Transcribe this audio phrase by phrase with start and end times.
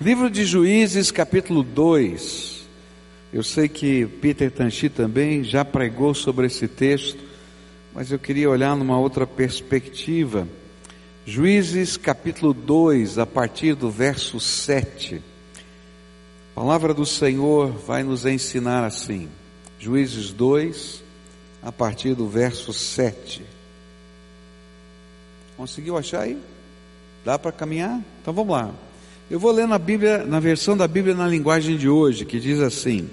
[0.00, 2.66] Livro de Juízes, capítulo 2.
[3.32, 7.22] Eu sei que Peter Tanchi também já pregou sobre esse texto,
[7.92, 10.48] mas eu queria olhar numa outra perspectiva.
[11.26, 15.20] Juízes, capítulo 2, a partir do verso 7.
[16.52, 19.28] A palavra do Senhor vai nos ensinar assim.
[19.78, 21.02] Juízes 2,
[21.62, 23.42] a partir do verso 7.
[25.56, 26.38] Conseguiu achar aí?
[27.24, 28.00] Dá para caminhar?
[28.22, 28.72] Então vamos lá.
[29.30, 32.60] Eu vou ler na Bíblia, na versão da Bíblia na linguagem de hoje, que diz
[32.60, 33.10] assim: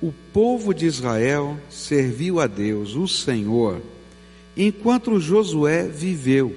[0.00, 3.80] O povo de Israel serviu a Deus, o Senhor,
[4.56, 6.56] enquanto Josué viveu.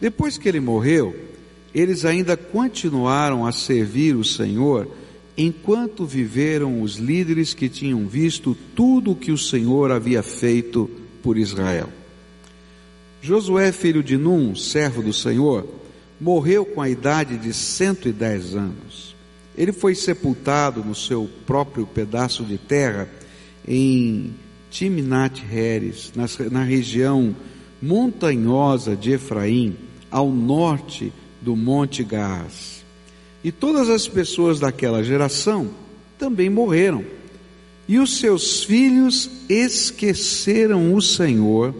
[0.00, 1.14] Depois que ele morreu,
[1.74, 4.88] eles ainda continuaram a servir o Senhor,
[5.36, 10.90] enquanto viveram os líderes que tinham visto tudo o que o Senhor havia feito
[11.22, 11.90] por Israel.
[13.20, 15.66] Josué, filho de Num, servo do Senhor,
[16.20, 19.16] morreu com a idade de 110 anos.
[19.56, 23.08] Ele foi sepultado no seu próprio pedaço de terra
[23.66, 24.34] em
[24.70, 26.12] Timnat Heres,
[26.50, 27.34] na, região
[27.80, 29.74] montanhosa de Efraim,
[30.10, 32.75] ao norte do Monte Gaás.
[33.46, 35.70] E todas as pessoas daquela geração
[36.18, 37.04] também morreram.
[37.86, 41.72] E os seus filhos esqueceram o Senhor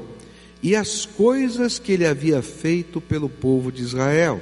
[0.62, 4.40] e as coisas que ele havia feito pelo povo de Israel.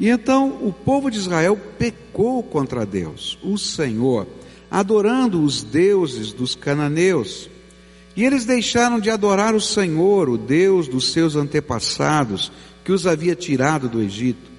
[0.00, 4.26] E então o povo de Israel pecou contra Deus, o Senhor,
[4.68, 7.48] adorando os deuses dos cananeus.
[8.16, 12.50] E eles deixaram de adorar o Senhor, o Deus dos seus antepassados,
[12.84, 14.53] que os havia tirado do Egito,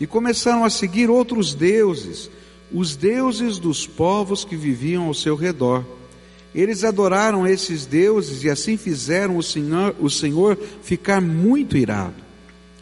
[0.00, 2.30] e começaram a seguir outros deuses,
[2.72, 5.84] os deuses dos povos que viviam ao seu redor.
[6.54, 12.14] Eles adoraram esses deuses e assim fizeram o Senhor, o Senhor ficar muito irado.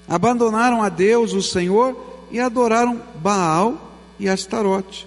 [0.08, 1.94] Abandonaram a Deus, o Senhor,
[2.30, 5.06] e adoraram Baal e Astarote.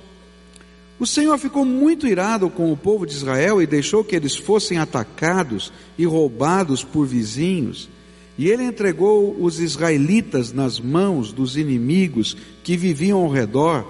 [1.00, 4.78] O Senhor ficou muito irado com o povo de Israel e deixou que eles fossem
[4.78, 7.90] atacados e roubados por vizinhos.
[8.38, 13.86] E ele entregou os israelitas nas mãos dos inimigos que viviam ao redor,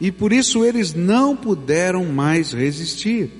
[0.00, 3.30] e por isso eles não puderam mais resistir.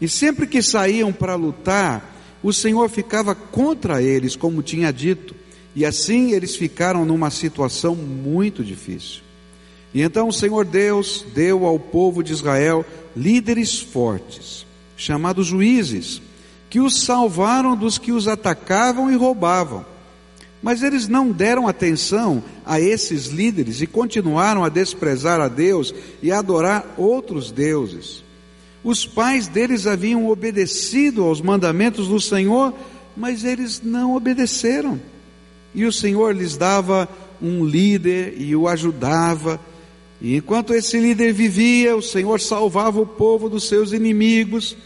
[0.00, 5.34] E sempre que saíam para lutar, o Senhor ficava contra eles, como tinha dito,
[5.74, 9.22] e assim eles ficaram numa situação muito difícil.
[9.92, 12.84] E então o Senhor Deus deu ao povo de Israel
[13.16, 14.64] líderes fortes,
[14.96, 16.22] chamados juízes,
[16.70, 19.84] que os salvaram dos que os atacavam e roubavam.
[20.62, 25.92] Mas eles não deram atenção a esses líderes e continuaram a desprezar a Deus
[26.22, 28.22] e a adorar outros deuses.
[28.84, 32.72] Os pais deles haviam obedecido aos mandamentos do Senhor,
[33.16, 35.00] mas eles não obedeceram.
[35.74, 37.08] E o Senhor lhes dava
[37.42, 39.60] um líder e o ajudava.
[40.20, 44.76] E enquanto esse líder vivia, o Senhor salvava o povo dos seus inimigos.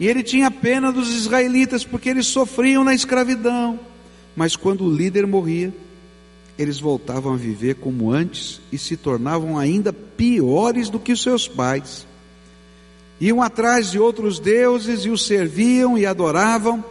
[0.00, 3.78] E ele tinha pena dos israelitas porque eles sofriam na escravidão.
[4.34, 5.72] Mas quando o líder morria,
[6.58, 11.46] eles voltavam a viver como antes e se tornavam ainda piores do que os seus
[11.46, 12.08] pais
[13.20, 16.82] iam atrás de outros deuses e os serviam e adoravam,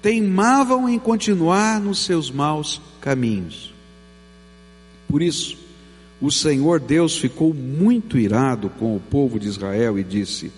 [0.00, 3.74] teimavam em continuar nos seus maus caminhos.
[5.08, 5.58] Por isso,
[6.20, 10.52] o Senhor Deus ficou muito irado com o povo de Israel e disse: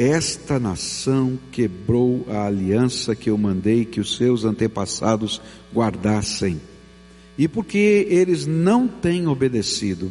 [0.00, 5.42] Esta nação quebrou a aliança que eu mandei que os seus antepassados
[5.74, 6.58] guardassem.
[7.36, 10.10] E porque eles não têm obedecido,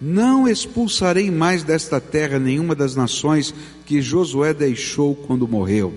[0.00, 3.52] não expulsarei mais desta terra nenhuma das nações
[3.84, 5.94] que Josué deixou quando morreu.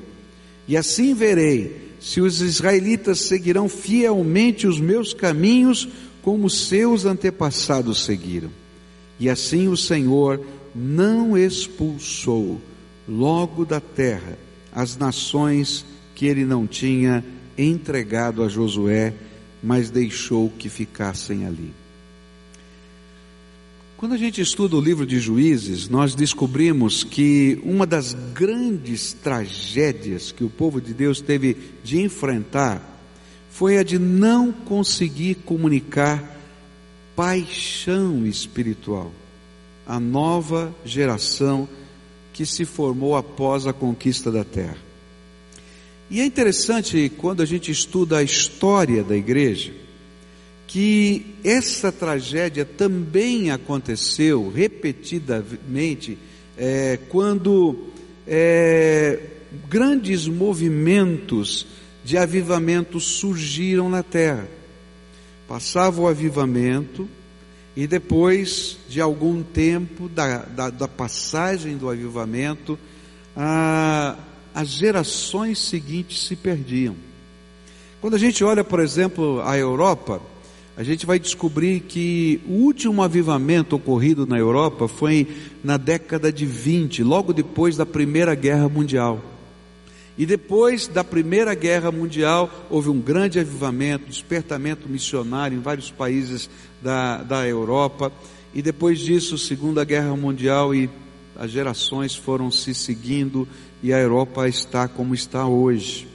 [0.68, 5.88] E assim verei se os israelitas seguirão fielmente os meus caminhos
[6.24, 8.50] como seus antepassados seguiram.
[9.20, 12.60] E assim o Senhor não expulsou
[13.10, 14.38] logo da terra
[14.72, 17.24] as nações que ele não tinha
[17.58, 19.14] entregado a Josué,
[19.62, 21.74] mas deixou que ficassem ali.
[23.98, 30.32] Quando a gente estuda o livro de Juízes, nós descobrimos que uma das grandes tragédias
[30.32, 32.82] que o povo de Deus teve de enfrentar
[33.50, 36.38] foi a de não conseguir comunicar
[37.14, 39.12] paixão espiritual
[39.86, 41.68] à nova geração
[42.34, 44.78] que se formou após a conquista da terra.
[46.10, 49.72] E é interessante quando a gente estuda a história da igreja,
[50.66, 56.18] que essa tragédia também aconteceu repetidamente
[56.58, 57.88] é, quando
[58.28, 59.20] é,
[59.68, 61.66] grandes movimentos
[62.04, 64.48] de avivamento surgiram na terra.
[65.48, 67.10] Passava o avivamento,
[67.76, 72.78] e depois de algum tempo da, da, da passagem do avivamento,
[73.36, 74.16] a,
[74.54, 76.96] as gerações seguintes se perdiam.
[78.02, 80.22] Quando a gente olha, por exemplo, a Europa,
[80.76, 85.28] a gente vai descobrir que o último avivamento ocorrido na Europa foi
[85.62, 89.22] na década de 20, logo depois da Primeira Guerra Mundial.
[90.20, 96.50] E depois da Primeira Guerra Mundial, houve um grande avivamento, despertamento missionário em vários países
[96.82, 98.12] da, da Europa.
[98.54, 100.90] E depois disso, Segunda Guerra Mundial e
[101.38, 103.48] as gerações foram se seguindo
[103.82, 106.06] e a Europa está como está hoje.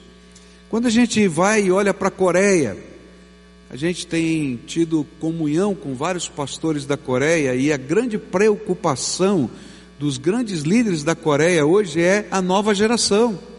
[0.69, 2.77] Quando a gente vai e olha para a Coreia,
[3.71, 9.49] a gente tem tido comunhão com vários pastores da Coreia e a grande preocupação
[9.97, 13.54] dos grandes líderes da Coreia hoje é a nova geração.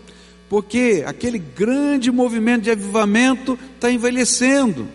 [0.49, 4.89] Porque aquele grande movimento de avivamento está envelhecendo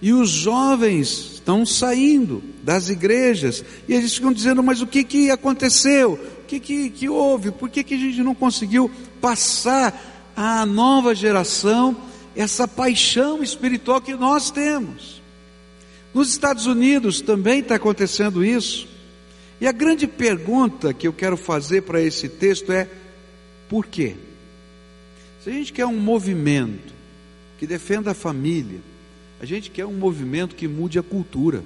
[0.00, 5.30] e os jovens estão saindo das igrejas e eles ficam dizendo: Mas o que, que
[5.30, 6.14] aconteceu?
[6.14, 7.50] O que, que, que houve?
[7.50, 8.90] Por que, que a gente não conseguiu
[9.20, 11.96] passar à nova geração
[12.36, 15.22] essa paixão espiritual que nós temos.
[16.12, 18.86] Nos Estados Unidos também está acontecendo isso.
[19.58, 22.86] E a grande pergunta que eu quero fazer para esse texto é:
[23.68, 24.14] por quê?
[25.46, 26.92] Se a gente quer um movimento
[27.56, 28.80] que defenda a família,
[29.40, 31.62] a gente quer um movimento que mude a cultura,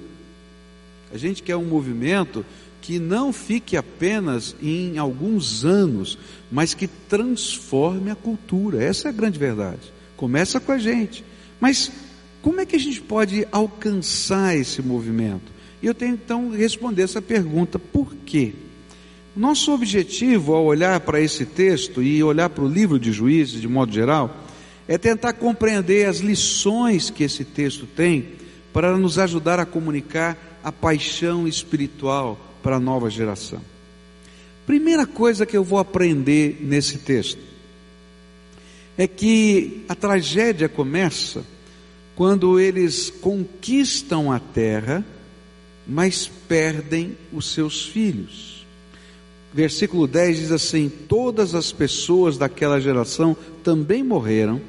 [1.11, 2.45] a gente quer um movimento
[2.79, 6.15] que não fique apenas em alguns anos,
[6.51, 8.83] mas que transforme a cultura.
[8.83, 9.91] Essa é a grande verdade.
[10.15, 11.25] Começa com a gente.
[11.59, 11.91] Mas
[12.43, 15.51] como é que a gente pode alcançar esse movimento?
[15.81, 18.53] E eu tenho então responder essa pergunta: por quê?
[19.35, 23.67] Nosso objetivo ao olhar para esse texto e olhar para o livro de Juízes de
[23.67, 24.35] modo geral
[24.89, 28.33] é tentar compreender as lições que esse texto tem
[28.73, 33.61] para nos ajudar a comunicar a paixão espiritual para a nova geração.
[34.65, 37.39] Primeira coisa que eu vou aprender nesse texto
[38.97, 41.45] é que a tragédia começa
[42.17, 45.05] quando eles conquistam a terra,
[45.87, 48.50] mas perdem os seus filhos.
[49.53, 54.61] Versículo 10 diz assim: Todas as pessoas daquela geração também morreram,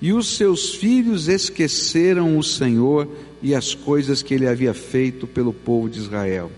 [0.00, 3.08] e os seus filhos esqueceram o Senhor
[3.42, 6.50] e as coisas que ele havia feito pelo povo de Israel.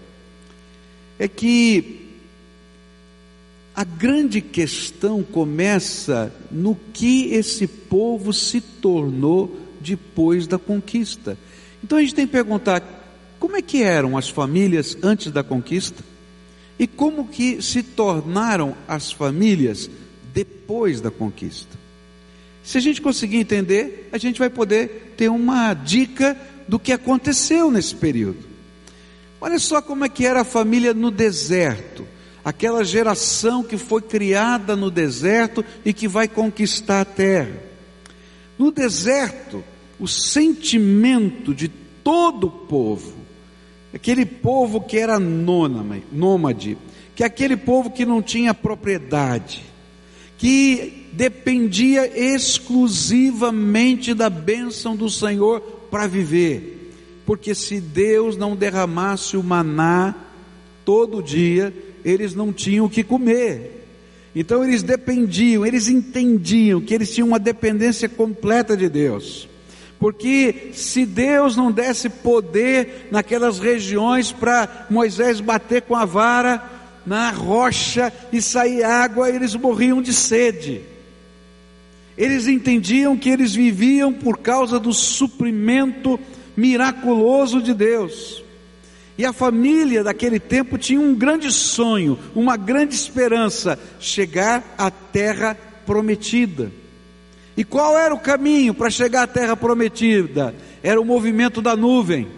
[1.18, 2.08] É que
[3.74, 11.38] a grande questão começa no que esse povo se tornou depois da conquista.
[11.82, 12.82] Então a gente tem que perguntar:
[13.38, 16.02] como é que eram as famílias antes da conquista?
[16.78, 19.90] E como que se tornaram as famílias
[20.32, 21.76] depois da conquista?
[22.62, 26.36] Se a gente conseguir entender, a gente vai poder ter uma dica
[26.68, 28.46] do que aconteceu nesse período.
[29.40, 32.06] Olha só como é que era a família no deserto
[32.48, 37.60] aquela geração que foi criada no deserto e que vai conquistar a terra.
[38.58, 39.62] No deserto,
[40.00, 43.17] o sentimento de todo o povo,
[43.94, 46.76] aquele povo que era nômade,
[47.14, 49.62] que aquele povo que não tinha propriedade,
[50.36, 56.92] que dependia exclusivamente da bênção do Senhor para viver,
[57.26, 60.14] porque se Deus não derramasse o maná
[60.84, 63.74] todo dia, eles não tinham o que comer.
[64.34, 69.48] Então eles dependiam, eles entendiam que eles tinham uma dependência completa de Deus.
[69.98, 76.62] Porque se Deus não desse poder naquelas regiões para Moisés bater com a vara
[77.04, 80.82] na rocha e sair água, eles morriam de sede.
[82.16, 86.18] Eles entendiam que eles viviam por causa do suprimento
[86.56, 88.42] miraculoso de Deus.
[89.16, 95.56] E a família daquele tempo tinha um grande sonho, uma grande esperança: chegar à terra
[95.84, 96.70] prometida.
[97.58, 100.54] E qual era o caminho para chegar à terra prometida?
[100.80, 102.28] Era o movimento da nuvem.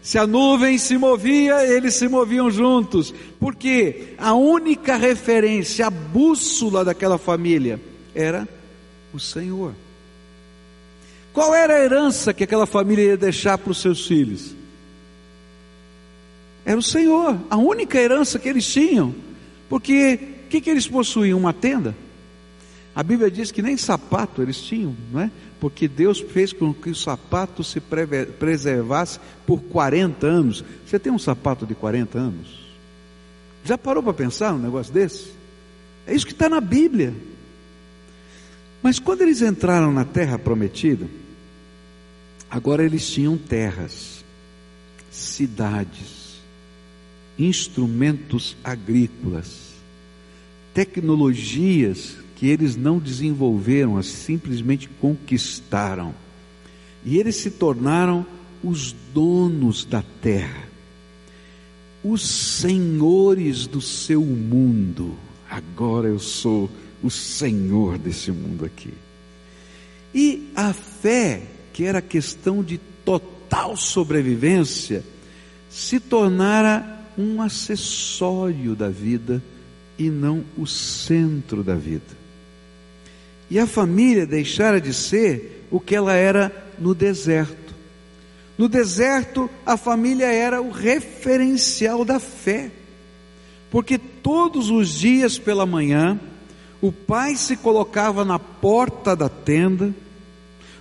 [0.00, 6.84] Se a nuvem se movia, eles se moviam juntos, porque a única referência, a bússola
[6.84, 7.80] daquela família
[8.14, 8.48] era
[9.12, 9.74] o Senhor.
[11.32, 14.54] Qual era a herança que aquela família ia deixar para os seus filhos?
[16.64, 19.12] Era o Senhor, a única herança que eles tinham.
[19.68, 21.36] Porque o que, que eles possuíam?
[21.36, 21.96] Uma tenda?
[22.98, 25.30] A Bíblia diz que nem sapato eles tinham, não é?
[25.60, 30.64] Porque Deus fez com que o sapato se preservasse por 40 anos.
[30.84, 32.58] Você tem um sapato de 40 anos?
[33.62, 35.32] Já parou para pensar num negócio desse?
[36.08, 37.14] É isso que está na Bíblia.
[38.82, 41.06] Mas quando eles entraram na terra prometida,
[42.50, 44.24] agora eles tinham terras,
[45.08, 46.40] cidades,
[47.38, 49.68] instrumentos agrícolas,
[50.74, 56.14] tecnologias que eles não desenvolveram, simplesmente conquistaram.
[57.04, 58.24] E eles se tornaram
[58.62, 60.68] os donos da terra,
[62.02, 65.16] os senhores do seu mundo.
[65.50, 66.70] Agora eu sou
[67.02, 68.94] o senhor desse mundo aqui.
[70.14, 71.42] E a fé,
[71.72, 75.04] que era questão de total sobrevivência,
[75.68, 79.42] se tornara um acessório da vida
[79.98, 82.17] e não o centro da vida.
[83.50, 87.74] E a família deixara de ser o que ela era no deserto.
[88.56, 92.70] No deserto, a família era o referencial da fé,
[93.70, 96.18] porque todos os dias pela manhã,
[96.80, 99.94] o pai se colocava na porta da tenda,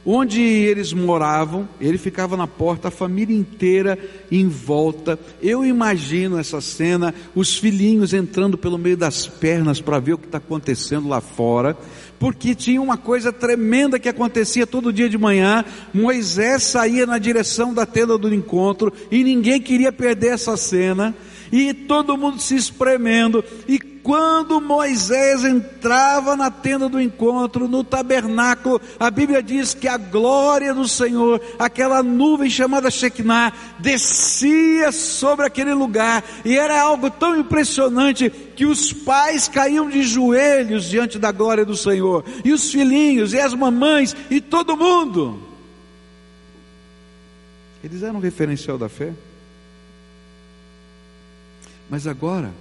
[0.10, 4.00] onde eles moravam, ele ficava na porta, a família inteira
[4.32, 5.20] em volta.
[5.42, 10.26] Eu imagino essa cena, os filhinhos entrando pelo meio das pernas para ver o que
[10.26, 11.78] está acontecendo lá fora,
[12.20, 15.64] porque tinha uma coisa tremenda que acontecia todo dia de manhã.
[15.94, 21.16] Moisés saía na direção da tenda do encontro e ninguém queria perder essa cena
[21.52, 23.44] e todo mundo se espremendo.
[23.68, 29.98] E quando Moisés entrava na tenda do encontro, no tabernáculo, a Bíblia diz que a
[29.98, 37.38] glória do Senhor, aquela nuvem chamada Shekinah, descia sobre aquele lugar, e era algo tão
[37.38, 43.34] impressionante que os pais caíam de joelhos diante da glória do Senhor, e os filhinhos,
[43.34, 45.38] e as mamães, e todo mundo.
[47.84, 49.14] Eles eram um referencial da fé.
[51.90, 52.54] Mas agora,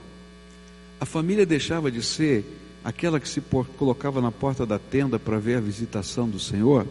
[1.01, 2.45] a família deixava de ser
[2.85, 3.41] aquela que se
[3.77, 6.87] colocava na porta da tenda para ver a visitação do Senhor,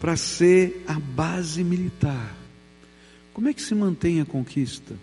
[0.00, 2.36] para ser a base militar.
[3.34, 4.94] Como é que se mantém a conquista?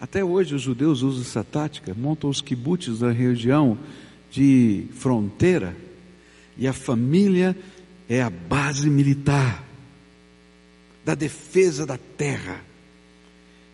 [0.00, 3.78] Até hoje os judeus usam essa tática, montam os kibbutz na região
[4.30, 5.74] de fronteira,
[6.56, 7.56] e a família
[8.08, 9.64] é a base militar
[11.04, 12.67] da defesa da terra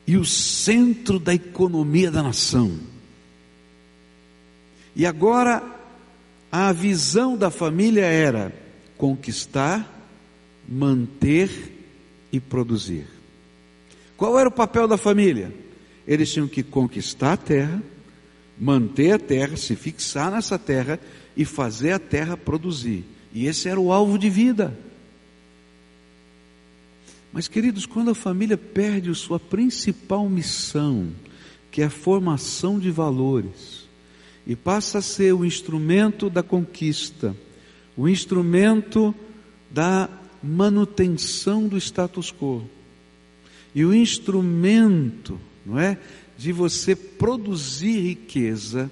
[0.06, 2.78] e o centro da economia da nação.
[4.94, 5.62] E agora,
[6.52, 8.52] a visão da família era
[8.96, 9.90] conquistar,
[10.68, 11.50] manter
[12.30, 13.06] e produzir.
[14.16, 15.52] Qual era o papel da família?
[16.06, 17.82] Eles tinham que conquistar a terra,
[18.58, 21.00] manter a terra, se fixar nessa terra
[21.36, 23.04] e fazer a terra produzir.
[23.32, 24.78] E esse era o alvo de vida.
[27.34, 31.08] Mas, queridos, quando a família perde sua principal missão,
[31.68, 33.88] que é a formação de valores,
[34.46, 37.34] e passa a ser o instrumento da conquista,
[37.96, 39.12] o instrumento
[39.68, 40.08] da
[40.40, 42.62] manutenção do status quo,
[43.74, 45.36] e o instrumento,
[45.66, 45.98] não é,
[46.38, 48.88] de você produzir riqueza,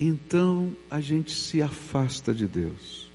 [0.00, 3.08] então a gente se afasta de Deus.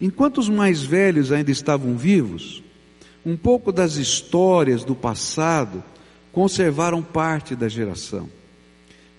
[0.00, 2.62] Enquanto os mais velhos ainda estavam vivos,
[3.24, 5.82] um pouco das histórias do passado
[6.32, 8.28] conservaram parte da geração.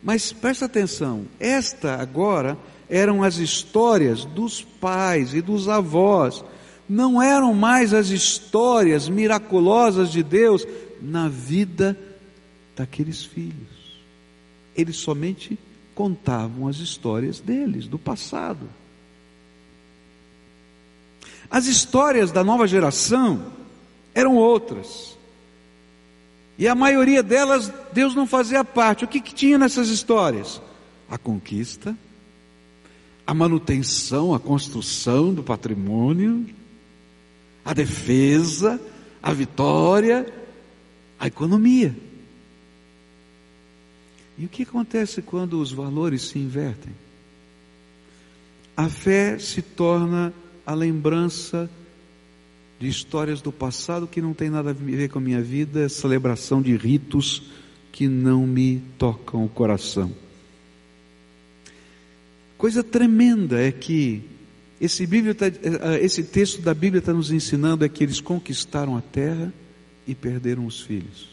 [0.02, 2.58] Mas presta atenção, esta agora
[2.90, 6.44] eram as histórias dos pais e dos avós,
[6.90, 10.68] não eram mais as histórias miraculosas de Deus
[11.02, 11.98] na vida
[12.76, 14.02] daqueles filhos.
[14.76, 15.58] Eles somente
[15.94, 18.68] contavam as histórias deles, do passado.
[21.50, 23.61] As histórias da nova geração
[24.14, 25.18] eram outras.
[26.58, 29.06] E a maioria delas, Deus não fazia parte.
[29.06, 30.62] O que, que tinha nessas histórias?
[31.10, 31.96] A conquista,
[33.26, 36.48] a manutenção, a construção do patrimônio,
[37.64, 38.80] a defesa,
[39.22, 40.32] a vitória,
[41.20, 41.96] a economia.
[44.38, 46.94] E o que acontece quando os valores se invertem?
[48.76, 50.34] A fé se torna
[50.66, 51.70] a lembrança
[52.82, 56.64] de histórias do passado que não tem nada a ver com a minha vida, celebração
[56.64, 57.44] de ritos
[57.92, 60.12] que não me tocam o coração.
[62.58, 64.24] Coisa tremenda é que
[64.80, 69.02] esse, tá, eh, esse texto da Bíblia está nos ensinando é que eles conquistaram a
[69.02, 69.54] terra
[70.08, 71.30] e perderam os filhos.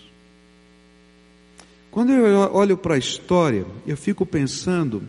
[1.91, 5.09] Quando eu olho para a história, eu fico pensando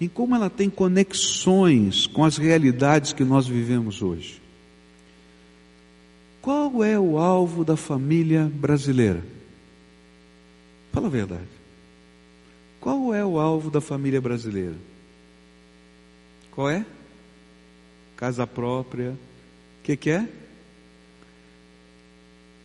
[0.00, 4.40] em como ela tem conexões com as realidades que nós vivemos hoje.
[6.40, 9.22] Qual é o alvo da família brasileira?
[10.92, 11.48] Fala a verdade.
[12.80, 14.76] Qual é o alvo da família brasileira?
[16.50, 16.84] Qual é?
[18.16, 19.10] Casa própria.
[19.10, 20.28] O que, que é?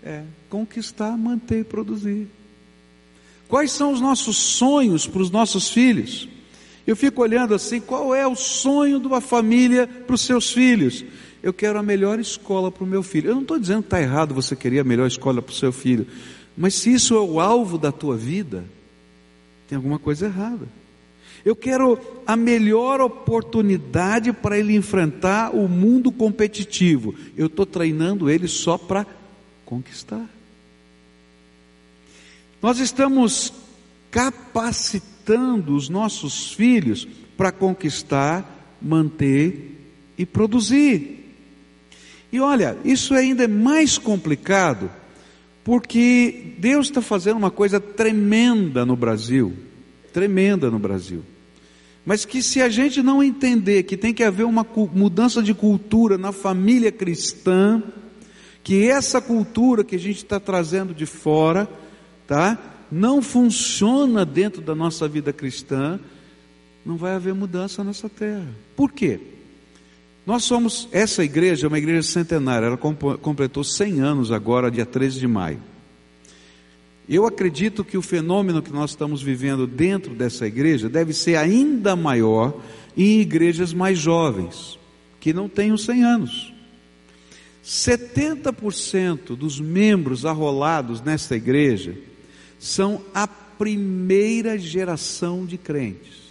[0.03, 2.27] É conquistar, manter e produzir.
[3.47, 6.29] Quais são os nossos sonhos para os nossos filhos?
[6.87, 11.03] Eu fico olhando assim, qual é o sonho de uma família para os seus filhos?
[11.45, 13.29] Eu quero a melhor escola para o meu filho.
[13.29, 15.71] Eu não estou dizendo que está errado você querer a melhor escola para o seu
[15.71, 16.07] filho,
[16.57, 18.65] mas se isso é o alvo da tua vida,
[19.67, 20.67] tem alguma coisa errada.
[21.45, 27.13] Eu quero a melhor oportunidade para ele enfrentar o mundo competitivo.
[27.37, 29.05] Eu estou treinando ele só para
[29.67, 30.27] conquistar.
[32.59, 33.53] Nós estamos
[34.09, 39.79] capacitando os nossos filhos para conquistar, manter
[40.17, 41.21] e produzir.
[42.31, 44.91] E olha, isso ainda é mais complicado,
[45.63, 49.53] porque Deus está fazendo uma coisa tremenda no Brasil
[50.15, 51.25] tremenda no Brasil.
[52.05, 56.17] Mas que se a gente não entender que tem que haver uma mudança de cultura
[56.17, 57.83] na família cristã,
[58.63, 61.67] que essa cultura que a gente está trazendo de fora,
[62.25, 62.57] tá?
[62.89, 65.99] Não funciona dentro da nossa vida cristã,
[66.85, 68.47] não vai haver mudança nessa terra.
[68.73, 69.19] Por quê?
[70.25, 75.19] Nós somos, essa igreja é uma igreja centenária, ela completou 100 anos agora, dia 13
[75.19, 75.61] de maio.
[77.07, 81.95] Eu acredito que o fenômeno que nós estamos vivendo dentro dessa igreja deve ser ainda
[81.95, 82.59] maior
[82.97, 84.79] em igrejas mais jovens,
[85.19, 86.53] que não os 100 anos.
[87.63, 91.95] 70% dos membros arrolados nessa igreja
[92.57, 96.24] são a primeira geração de crentes.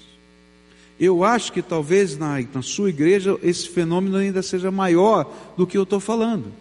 [1.04, 5.76] Eu acho que talvez na, na sua igreja esse fenômeno ainda seja maior do que
[5.76, 6.52] eu estou falando.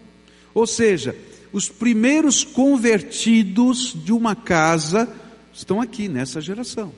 [0.53, 1.15] Ou seja,
[1.51, 5.07] os primeiros convertidos de uma casa
[5.53, 6.91] estão aqui nessa geração.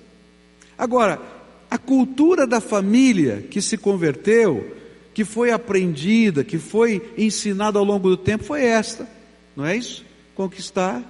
[0.78, 1.22] Agora,
[1.70, 4.75] a cultura da família que se converteu,
[5.14, 9.08] que foi aprendida, que foi ensinada ao longo do tempo, foi esta,
[9.56, 10.06] não é isso?
[10.34, 11.04] Conquistar,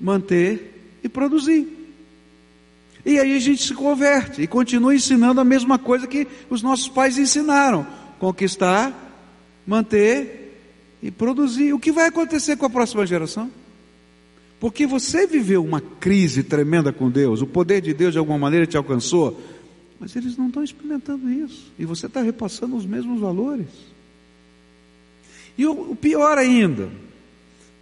[0.00, 1.83] manter e produzir.
[3.04, 6.88] E aí a gente se converte e continua ensinando a mesma coisa que os nossos
[6.88, 7.86] pais ensinaram:
[8.18, 8.92] conquistar,
[9.66, 10.44] manter
[11.02, 11.72] e produzir.
[11.72, 13.50] O que vai acontecer com a próxima geração?
[14.58, 18.66] Porque você viveu uma crise tremenda com Deus, o poder de Deus de alguma maneira
[18.66, 19.38] te alcançou,
[20.00, 21.70] mas eles não estão experimentando isso.
[21.78, 23.66] E você está repassando os mesmos valores.
[25.58, 26.90] E o, pior ainda,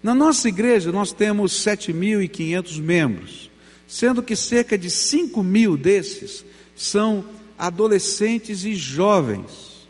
[0.03, 3.51] na nossa igreja nós temos 7.500 membros,
[3.93, 6.43] sendo que cerca de 5 mil desses
[6.75, 7.23] são
[7.59, 9.87] adolescentes e jovens.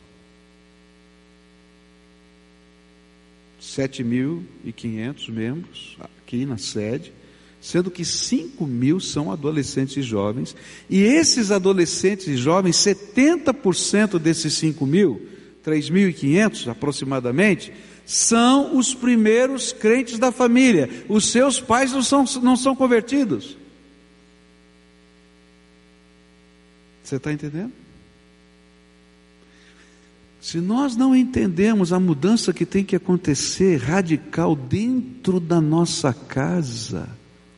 [3.60, 7.12] 7.500 membros aqui na sede
[7.60, 10.56] sendo que 5 mil são adolescentes e jovens,
[10.90, 15.28] e esses adolescentes e jovens, 70% desses 5 mil,
[15.64, 17.72] 3.500 aproximadamente,
[18.04, 23.61] são os primeiros crentes da família, os seus pais não são, não são convertidos.
[27.02, 27.72] Você está entendendo?
[30.40, 37.08] Se nós não entendemos a mudança que tem que acontecer radical dentro da nossa casa,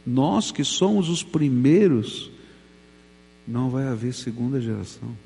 [0.07, 2.31] nós que somos os primeiros,
[3.49, 5.17] não vai haver segunda geração.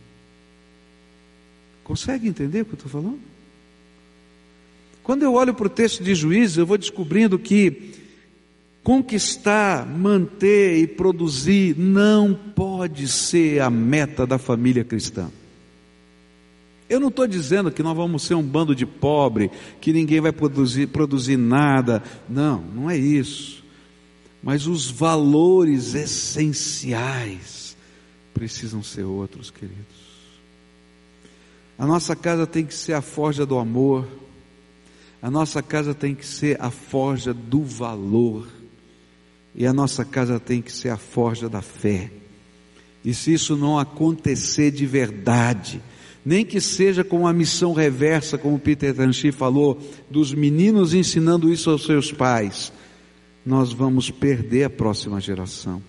[1.82, 3.18] Consegue entender o que eu estou falando?
[5.02, 7.94] Quando eu olho para o texto de Juízes, eu vou descobrindo que
[8.88, 15.30] conquistar, manter e produzir não pode ser a meta da família cristã.
[16.88, 20.32] Eu não estou dizendo que nós vamos ser um bando de pobre, que ninguém vai
[20.32, 22.02] produzir, produzir nada.
[22.28, 23.58] Não, não é isso
[24.42, 27.76] mas os valores essenciais
[28.32, 30.08] precisam ser outros, queridos.
[31.76, 34.06] A nossa casa tem que ser a forja do amor,
[35.20, 38.48] a nossa casa tem que ser a forja do valor,
[39.58, 42.12] e a nossa casa tem que ser a forja da fé.
[43.04, 45.82] E se isso não acontecer de verdade,
[46.24, 51.70] nem que seja com uma missão reversa, como Peter Tanchi falou, dos meninos ensinando isso
[51.70, 52.72] aos seus pais,
[53.44, 55.82] nós vamos perder a próxima geração.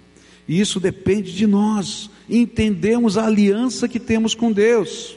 [0.48, 5.16] E isso depende de nós, entendemos a aliança que temos com Deus.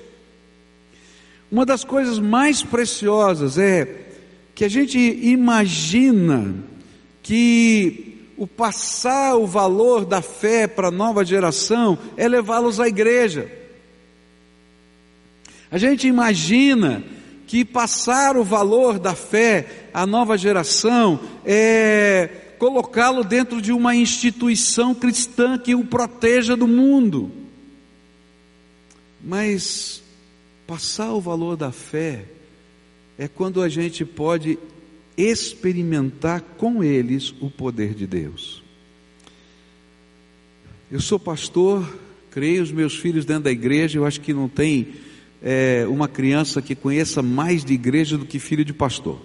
[1.51, 4.09] Uma das coisas mais preciosas é
[4.55, 6.55] que a gente imagina
[7.23, 13.51] que o passar o valor da fé para a nova geração é levá-los à igreja.
[15.71, 17.03] A gente imagina
[17.47, 24.95] que passar o valor da fé à nova geração é colocá-lo dentro de uma instituição
[24.95, 27.31] cristã que o proteja do mundo.
[29.23, 30.03] Mas
[30.73, 32.25] Passar o valor da fé
[33.19, 34.59] é quando a gente pode
[35.17, 38.63] experimentar com eles o poder de Deus.
[40.91, 41.99] Eu sou pastor,
[42.31, 44.89] creio os meus filhos dentro da igreja, eu acho que não tem
[45.43, 49.21] é, uma criança que conheça mais de igreja do que filho de pastor.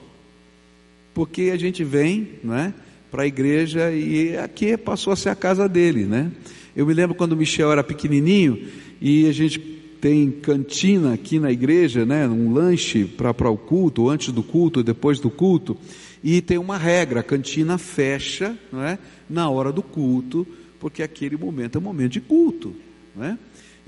[1.14, 2.74] Porque a gente vem, não é?
[3.12, 6.32] para a igreja e aqui passou a ser a casa dele, né?
[6.76, 8.68] Eu me lembro quando o Michel era pequenininho
[9.02, 9.60] e a gente
[10.00, 12.28] tem cantina aqui na igreja, né?
[12.28, 15.78] Um lanche para o culto, antes do culto, depois do culto,
[16.24, 18.98] e tem uma regra: a cantina fecha, não é?
[19.30, 20.46] Na hora do culto,
[20.80, 22.76] porque aquele momento é um momento de culto,
[23.16, 23.38] não é?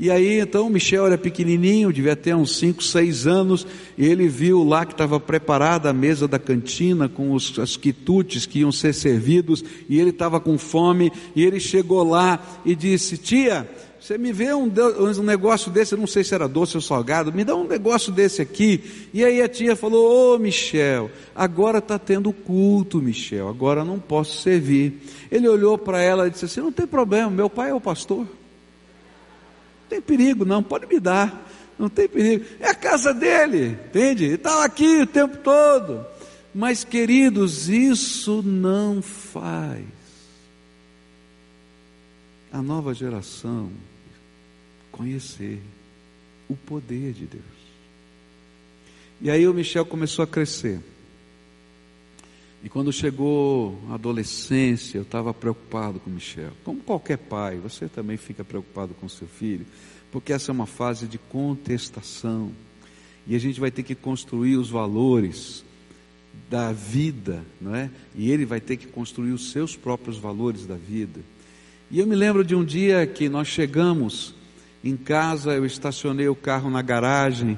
[0.01, 3.67] E aí então o Michel era pequenininho, devia ter uns 5, 6 anos,
[3.97, 8.45] e ele viu lá que estava preparada a mesa da cantina com os, as quitutes
[8.45, 13.17] que iam ser servidos, e ele estava com fome, e ele chegou lá e disse:
[13.17, 13.69] Tia,
[13.99, 17.33] você me vê um, um, negócio desse, eu não sei se era doce ou salgado,
[17.33, 19.09] me dá um negócio desse aqui.
[19.13, 23.99] E aí a tia falou: Ô oh, Michel, agora está tendo culto, Michel, agora não
[23.99, 25.01] posso servir.
[25.29, 28.25] Ele olhou para ela e disse assim: Não tem problema, meu pai é o pastor
[29.89, 32.45] tem perigo, não, pode me dar, não tem perigo.
[32.59, 34.25] É a casa dele, entende?
[34.25, 36.05] Está aqui o tempo todo.
[36.53, 39.83] Mas, queridos, isso não faz
[42.51, 43.71] a nova geração
[44.99, 45.61] conhecer
[46.49, 47.43] o poder de Deus.
[49.21, 50.81] E aí o Michel começou a crescer.
[52.61, 56.51] E quando chegou a adolescência, eu estava preocupado com o Michel.
[56.65, 59.65] Como qualquer pai, você também fica preocupado com seu filho,
[60.11, 62.51] porque essa é uma fase de contestação.
[63.25, 65.63] E a gente vai ter que construir os valores
[66.49, 67.89] da vida, não é?
[68.13, 71.21] E ele vai ter que construir os seus próprios valores da vida.
[71.89, 74.37] E eu me lembro de um dia que nós chegamos
[74.83, 77.57] em casa, eu estacionei o carro na garagem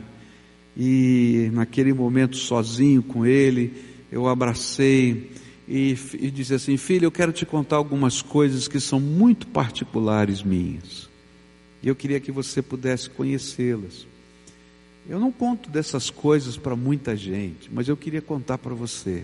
[0.76, 3.74] e naquele momento sozinho com ele,
[4.12, 5.32] eu abracei
[5.68, 10.42] e, e disse assim: Filho, eu quero te contar algumas coisas que são muito particulares
[10.42, 11.10] minhas.
[11.84, 14.08] E eu queria que você pudesse conhecê-las.
[15.08, 19.24] Eu não conto dessas coisas para muita gente, mas eu queria contar para você.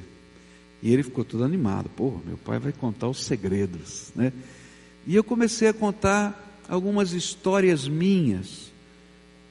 [0.82, 1.90] E ele ficou todo animado.
[1.90, 4.34] Pô, meu pai vai contar os segredos, né?
[5.06, 8.72] E eu comecei a contar algumas histórias minhas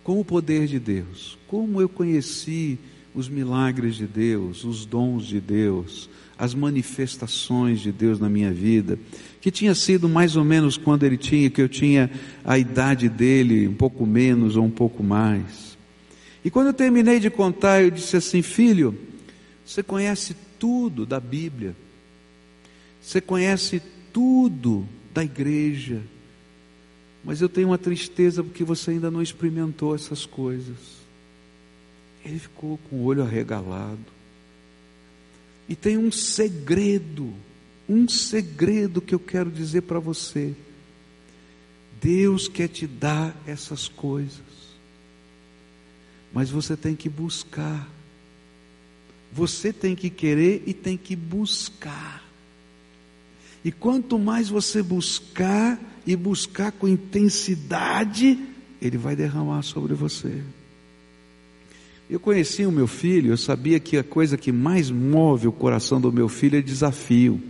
[0.04, 1.36] com o poder de Deus.
[1.48, 2.78] Como eu conheci
[3.14, 8.98] os milagres de Deus, os dons de Deus, as manifestações de Deus na minha vida,
[9.40, 12.10] que tinha sido mais ou menos quando ele tinha, que eu tinha
[12.44, 15.76] a idade dele, um pouco menos ou um pouco mais.
[16.44, 18.96] E quando eu terminei de contar, eu disse assim: Filho,
[19.64, 21.74] você conhece tudo da Bíblia,
[23.00, 26.02] você conhece tudo da igreja,
[27.26, 30.76] mas eu tenho uma tristeza porque você ainda não experimentou essas coisas.
[32.24, 33.98] Ele ficou com o olho arregalado.
[35.68, 37.34] E tem um segredo,
[37.88, 40.54] um segredo que eu quero dizer para você.
[42.00, 44.40] Deus quer te dar essas coisas,
[46.32, 47.88] mas você tem que buscar.
[49.32, 52.25] Você tem que querer e tem que buscar.
[53.64, 58.38] E quanto mais você buscar e buscar com intensidade,
[58.80, 60.42] Ele vai derramar sobre você.
[62.08, 66.00] Eu conheci o meu filho, eu sabia que a coisa que mais move o coração
[66.00, 67.42] do meu filho é desafio.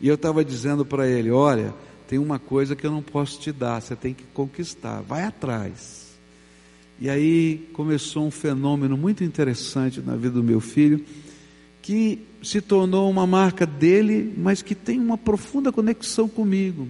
[0.00, 1.72] E eu estava dizendo para ele: olha,
[2.08, 6.10] tem uma coisa que eu não posso te dar, você tem que conquistar, vai atrás.
[7.00, 11.04] E aí começou um fenômeno muito interessante na vida do meu filho,
[11.82, 16.88] que se tornou uma marca dele, mas que tem uma profunda conexão comigo.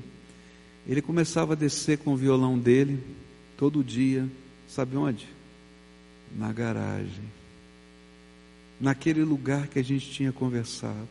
[0.87, 3.02] Ele começava a descer com o violão dele
[3.57, 4.28] todo dia,
[4.68, 5.26] sabe onde?
[6.37, 7.24] na garagem,
[8.81, 11.09] naquele lugar que a gente tinha conversado.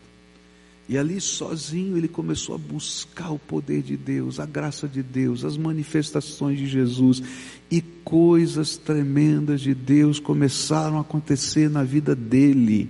[0.90, 5.46] E ali sozinho ele começou a buscar o poder de Deus, a graça de Deus,
[5.46, 7.24] as manifestações de Jesus.
[7.70, 12.90] E coisas tremendas de Deus começaram a acontecer na vida dele.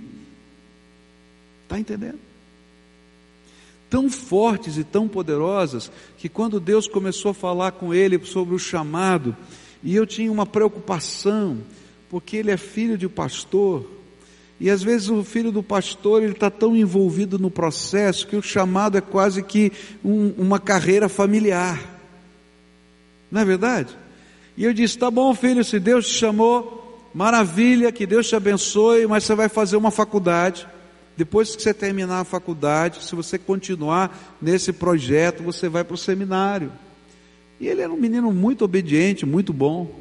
[1.72, 2.18] Está entendendo?
[3.88, 8.58] Tão fortes e tão poderosas que quando Deus começou a falar com ele sobre o
[8.58, 9.34] chamado,
[9.82, 11.56] e eu tinha uma preocupação,
[12.10, 13.86] porque ele é filho de pastor,
[14.60, 18.42] e às vezes o filho do pastor ele está tão envolvido no processo que o
[18.42, 19.72] chamado é quase que
[20.04, 21.82] um, uma carreira familiar.
[23.30, 23.96] Não é verdade?
[24.58, 29.06] E eu disse: tá bom, filho, se Deus te chamou, maravilha, que Deus te abençoe,
[29.06, 30.68] mas você vai fazer uma faculdade.
[31.16, 35.98] Depois que você terminar a faculdade, se você continuar nesse projeto, você vai para o
[35.98, 36.72] seminário.
[37.60, 40.00] E ele era um menino muito obediente, muito bom.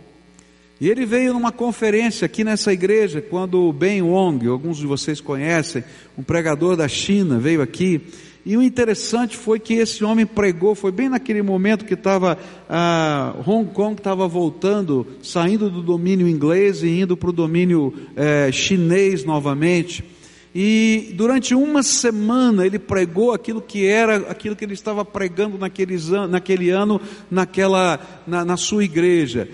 [0.79, 5.21] E ele veio numa conferência aqui nessa igreja, quando o Ben Wong, alguns de vocês
[5.21, 5.83] conhecem,
[6.17, 8.01] um pregador da China, veio aqui.
[8.43, 12.35] E o interessante foi que esse homem pregou, foi bem naquele momento que estava,
[12.67, 18.51] ah, Hong Kong estava voltando, saindo do domínio inglês e indo para o domínio eh,
[18.51, 20.03] chinês novamente.
[20.53, 26.09] E durante uma semana ele pregou aquilo que era, aquilo que ele estava pregando naqueles,
[26.09, 29.47] naquele ano, naquela, na, na sua igreja.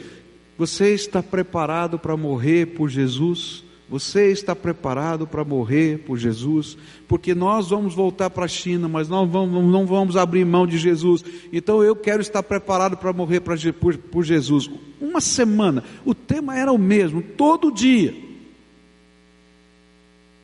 [0.58, 3.64] Você está preparado para morrer por Jesus?
[3.90, 6.78] Você está preparado para morrer por Jesus?
[7.08, 10.78] Porque nós vamos voltar para a China, mas nós vamos, não vamos abrir mão de
[10.80, 11.24] Jesus.
[11.54, 14.70] Então eu quero estar preparado para morrer pra, por, por Jesus.
[15.00, 18.27] Uma semana, o tema era o mesmo, todo dia.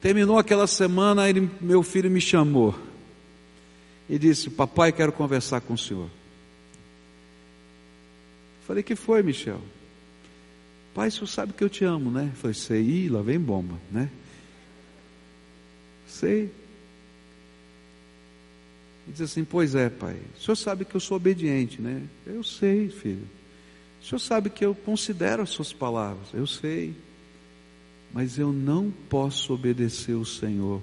[0.04, 2.78] Terminou aquela semana, ele, meu filho me chamou
[4.10, 6.10] e disse: Papai, quero conversar com o senhor.
[8.68, 9.62] Falei: Que foi, Michel?
[10.94, 12.34] Pai, o senhor sabe que eu te amo, né?
[12.36, 14.10] Falei, sei, Ih, lá vem bomba, né?
[16.06, 16.52] Sei.
[19.06, 22.04] Ele diz assim, pois é, pai, o senhor sabe que eu sou obediente, né?
[22.26, 23.28] Eu sei, filho.
[24.02, 26.94] O senhor sabe que eu considero as suas palavras, eu sei.
[28.14, 30.82] Mas eu não posso obedecer o Senhor,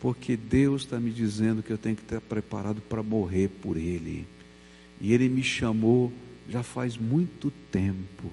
[0.00, 4.26] porque Deus está me dizendo que eu tenho que estar preparado para morrer por Ele.
[5.00, 6.12] E Ele me chamou
[6.48, 8.30] já faz muito tempo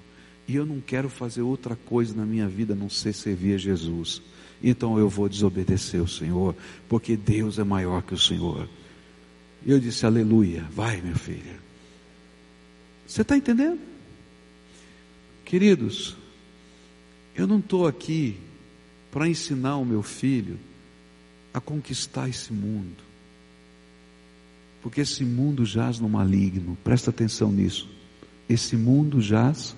[0.49, 3.57] e eu não quero fazer outra coisa na minha vida a não ser servir a
[3.59, 4.19] Jesus.
[4.63, 6.55] Então eu vou desobedecer o Senhor,
[6.87, 8.67] porque Deus é maior que o Senhor.
[9.63, 11.55] Eu disse, aleluia, vai minha filha.
[13.05, 13.79] Você está entendendo?
[15.45, 16.17] Queridos,
[17.41, 18.37] eu não estou aqui
[19.11, 20.59] para ensinar o meu filho
[21.53, 23.03] a conquistar esse mundo,
[24.81, 27.89] porque esse mundo jaz no maligno, presta atenção nisso.
[28.47, 29.75] Esse mundo jaz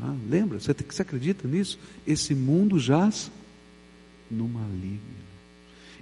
[0.00, 0.58] ah, lembra?
[0.58, 1.78] Você, você acredita nisso?
[2.06, 3.30] Esse mundo jaz
[4.30, 5.00] no maligno.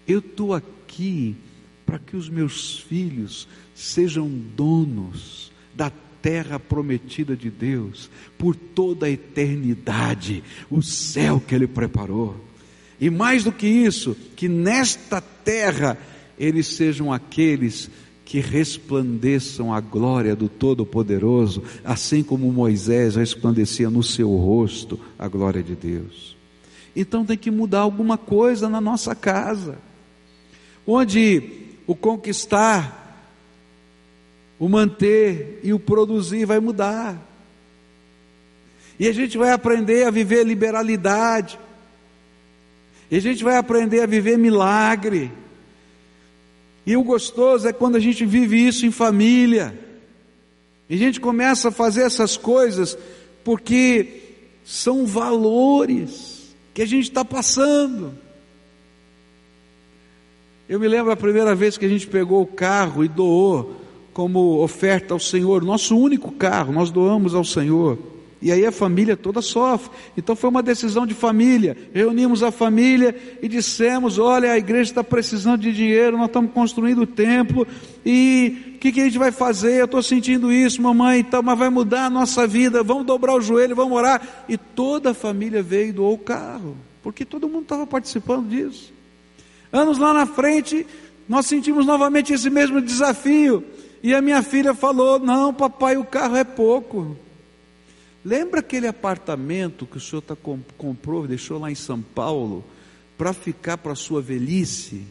[0.07, 1.37] Eu estou aqui
[1.85, 5.90] para que os meus filhos sejam donos da
[6.23, 8.09] terra prometida de Deus
[8.39, 12.37] por toda a eternidade, o céu que Ele preparou.
[13.01, 15.99] E mais do que isso, que nesta terra
[16.39, 17.91] eles sejam aqueles
[18.25, 25.63] que resplandeçam a glória do Todo-Poderoso, assim como Moisés resplandecia no seu rosto a glória
[25.63, 26.37] de Deus.
[26.95, 29.79] Então tem que mudar alguma coisa na nossa casa,
[30.87, 31.43] onde
[31.87, 33.02] o conquistar,
[34.62, 37.20] o manter e o produzir vai mudar.
[38.96, 41.59] E a gente vai aprender a viver liberalidade,
[43.11, 45.33] e a gente vai aprender a viver milagre.
[46.87, 49.77] E o gostoso é quando a gente vive isso em família.
[50.88, 52.96] E a gente começa a fazer essas coisas
[53.42, 54.22] porque
[54.64, 58.16] são valores que a gente está passando.
[60.68, 63.82] Eu me lembro a primeira vez que a gente pegou o carro e doou
[64.12, 67.98] como oferta ao Senhor, nosso único carro, nós doamos ao Senhor.
[68.42, 69.90] E aí a família toda sofre.
[70.16, 71.77] Então foi uma decisão de família.
[71.94, 77.03] Reunimos a família e dissemos: olha, a igreja está precisando de dinheiro, nós estamos construindo
[77.03, 77.64] o templo.
[78.05, 79.79] E o que, que, a gente vai fazer?
[79.79, 82.83] Eu estou sentindo isso, mamãe, então, mas vai mudar a nossa vida.
[82.83, 84.44] Vamos dobrar o joelho, vamos orar.
[84.48, 88.92] E toda a família veio e doou o carro, porque todo mundo estava participando disso.
[89.72, 90.85] Anos lá na frente,
[91.29, 93.64] nós sentimos novamente esse mesmo desafio.
[94.03, 97.17] E a minha filha falou: Não, papai, o carro é pouco.
[98.25, 100.37] Lembra aquele apartamento que o senhor tá,
[100.77, 102.65] comprou, deixou lá em São Paulo,
[103.19, 105.05] para ficar para a sua velhice?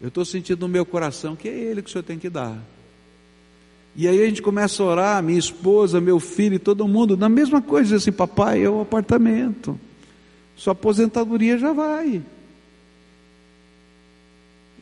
[0.00, 2.58] Eu estou sentindo no meu coração que é ele que o senhor tem que dar.
[3.96, 7.62] E aí a gente começa a orar, minha esposa, meu filho, todo mundo, na mesma
[7.62, 9.78] coisa, assim, papai, é o apartamento.
[10.56, 12.22] Sua aposentadoria já vai.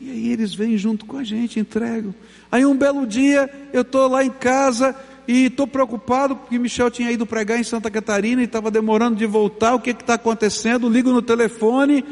[0.01, 2.13] E aí eles vêm junto com a gente, entregam.
[2.51, 4.95] Aí um belo dia eu estou lá em casa
[5.27, 9.25] e estou preocupado porque Michel tinha ido pregar em Santa Catarina e estava demorando de
[9.25, 9.75] voltar.
[9.75, 10.89] O que está acontecendo?
[10.89, 12.03] Ligo no telefone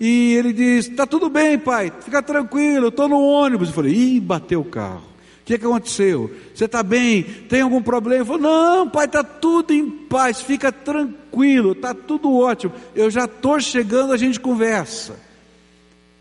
[0.00, 3.68] e ele diz: Está tudo bem, pai, fica tranquilo, eu estou no ônibus.
[3.68, 5.04] Eu falei: Ih, bateu o carro.
[5.42, 6.34] O que, que aconteceu?
[6.52, 7.22] Você está bem?
[7.22, 8.22] Tem algum problema?
[8.22, 12.72] Ele falou: Não, pai, está tudo em paz, fica tranquilo, está tudo ótimo.
[12.94, 15.25] Eu já estou chegando, a gente conversa.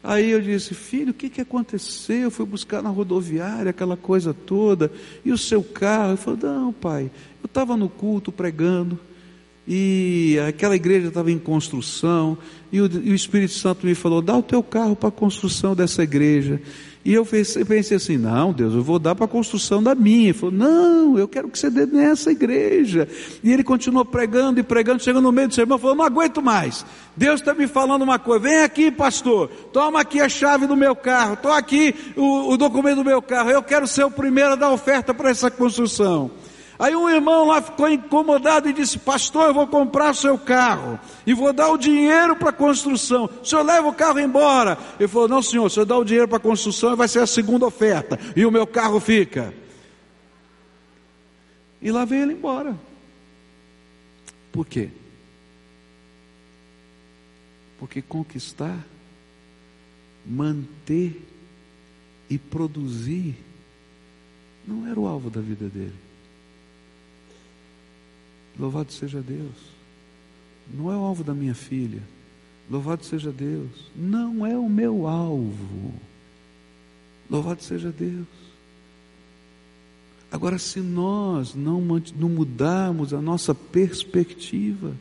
[0.07, 2.21] Aí eu disse, filho, o que, que aconteceu?
[2.21, 4.91] Eu fui buscar na rodoviária aquela coisa toda,
[5.25, 6.11] e o seu carro?
[6.11, 7.09] Ele falou, não, pai,
[7.41, 8.99] eu estava no culto pregando,
[9.67, 12.37] e aquela igreja estava em construção,
[12.71, 15.75] e o, e o, Espírito Santo me falou: dá o teu carro para a construção
[15.75, 16.61] dessa igreja.
[17.05, 20.29] E eu pensei assim: não, Deus, eu vou dar para a construção da minha.
[20.29, 23.07] Ele falou: não, eu quero que você dê nessa igreja.
[23.43, 26.83] E ele continuou pregando e pregando, chegou no meio do sermão, falou: não aguento mais.
[27.15, 30.95] Deus está me falando uma coisa: vem aqui, pastor, toma aqui a chave do meu
[30.95, 33.51] carro, toma aqui o, o documento do meu carro.
[33.51, 36.31] Eu quero ser o primeiro a dar oferta para essa construção.
[36.77, 41.33] Aí um irmão lá ficou incomodado e disse: Pastor, eu vou comprar seu carro e
[41.33, 43.29] vou dar o dinheiro para a construção.
[43.41, 44.77] O senhor leva o carro embora.
[44.99, 47.27] Ele falou: Não, senhor, o senhor dá o dinheiro para a construção vai ser a
[47.27, 48.19] segunda oferta.
[48.35, 49.53] E o meu carro fica.
[51.81, 52.75] E lá veio ele embora.
[54.51, 54.89] Por quê?
[57.77, 58.85] Porque conquistar,
[60.25, 61.21] manter
[62.29, 63.35] e produzir
[64.67, 65.93] não era o alvo da vida dele.
[68.57, 69.75] Louvado seja Deus.
[70.73, 72.01] Não é o alvo da minha filha.
[72.69, 73.91] Louvado seja Deus.
[73.95, 75.93] Não é o meu alvo.
[77.29, 78.27] Louvado seja Deus.
[80.31, 81.81] Agora, se nós não,
[82.15, 84.95] não mudarmos a nossa perspectiva,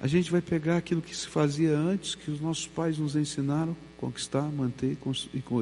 [0.00, 3.76] a gente vai pegar aquilo que se fazia antes, que os nossos pais nos ensinaram,
[3.96, 4.98] conquistar, manter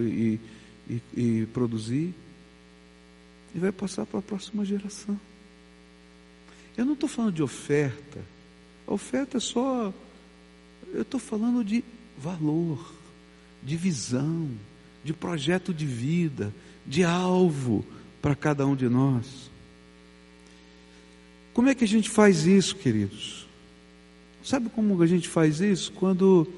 [0.01, 0.40] e,
[0.90, 2.12] e, e produzir,
[3.54, 5.18] e vai passar para a próxima geração.
[6.76, 8.20] Eu não estou falando de oferta.
[8.86, 9.92] A oferta é só.
[10.92, 11.84] Eu estou falando de
[12.18, 12.92] valor,
[13.62, 14.48] de visão,
[15.04, 16.52] de projeto de vida,
[16.86, 17.84] de alvo
[18.20, 19.50] para cada um de nós.
[21.52, 23.46] Como é que a gente faz isso, queridos?
[24.42, 25.92] Sabe como a gente faz isso?
[25.92, 26.50] Quando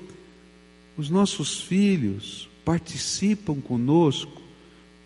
[0.97, 4.41] os nossos filhos participam conosco,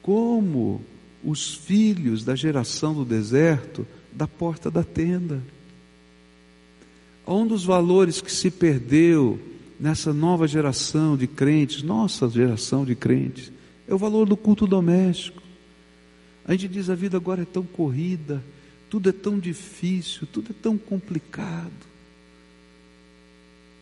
[0.02, 0.84] como
[1.30, 5.42] os filhos da geração do deserto da porta da tenda.
[7.26, 9.38] Um dos valores que se perdeu
[9.78, 13.52] nessa nova geração de crentes, nossa geração de crentes,
[13.86, 15.42] é o valor do culto doméstico.
[16.46, 18.42] A gente diz a vida agora é tão corrida,
[18.88, 21.70] tudo é tão difícil, tudo é tão complicado,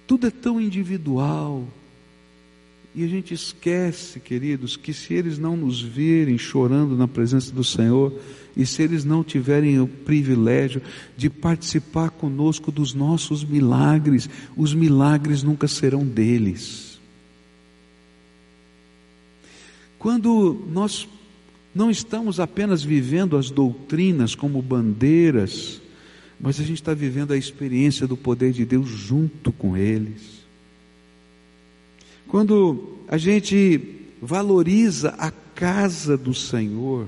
[0.04, 1.64] tudo é tão individual.
[2.96, 7.62] E a gente esquece, queridos, que se eles não nos virem chorando na presença do
[7.62, 8.18] Senhor,
[8.56, 10.80] e se eles não tiverem o privilégio
[11.14, 16.98] de participar conosco dos nossos milagres, os milagres nunca serão deles.
[19.98, 21.06] Quando nós
[21.74, 25.82] não estamos apenas vivendo as doutrinas como bandeiras,
[26.40, 30.35] mas a gente está vivendo a experiência do poder de Deus junto com eles.
[32.28, 33.80] Quando a gente
[34.20, 37.06] valoriza a casa do Senhor,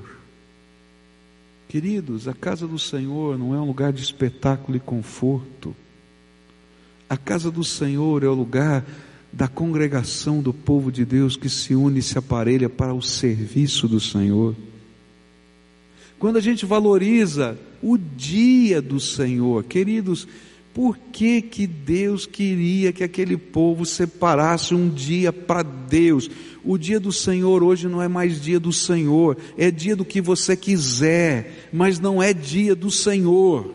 [1.69, 5.75] queridos, a casa do Senhor não é um lugar de espetáculo e conforto.
[7.09, 8.85] A casa do Senhor é o lugar
[9.33, 13.89] da congregação do povo de Deus que se une e se aparelha para o serviço
[13.89, 14.55] do Senhor.
[16.19, 20.27] Quando a gente valoriza o dia do Senhor, queridos,
[20.79, 26.31] por que, que Deus queria que aquele povo separasse um dia para Deus?
[26.65, 30.21] O dia do Senhor hoje não é mais dia do Senhor, é dia do que
[30.21, 33.75] você quiser, mas não é dia do Senhor.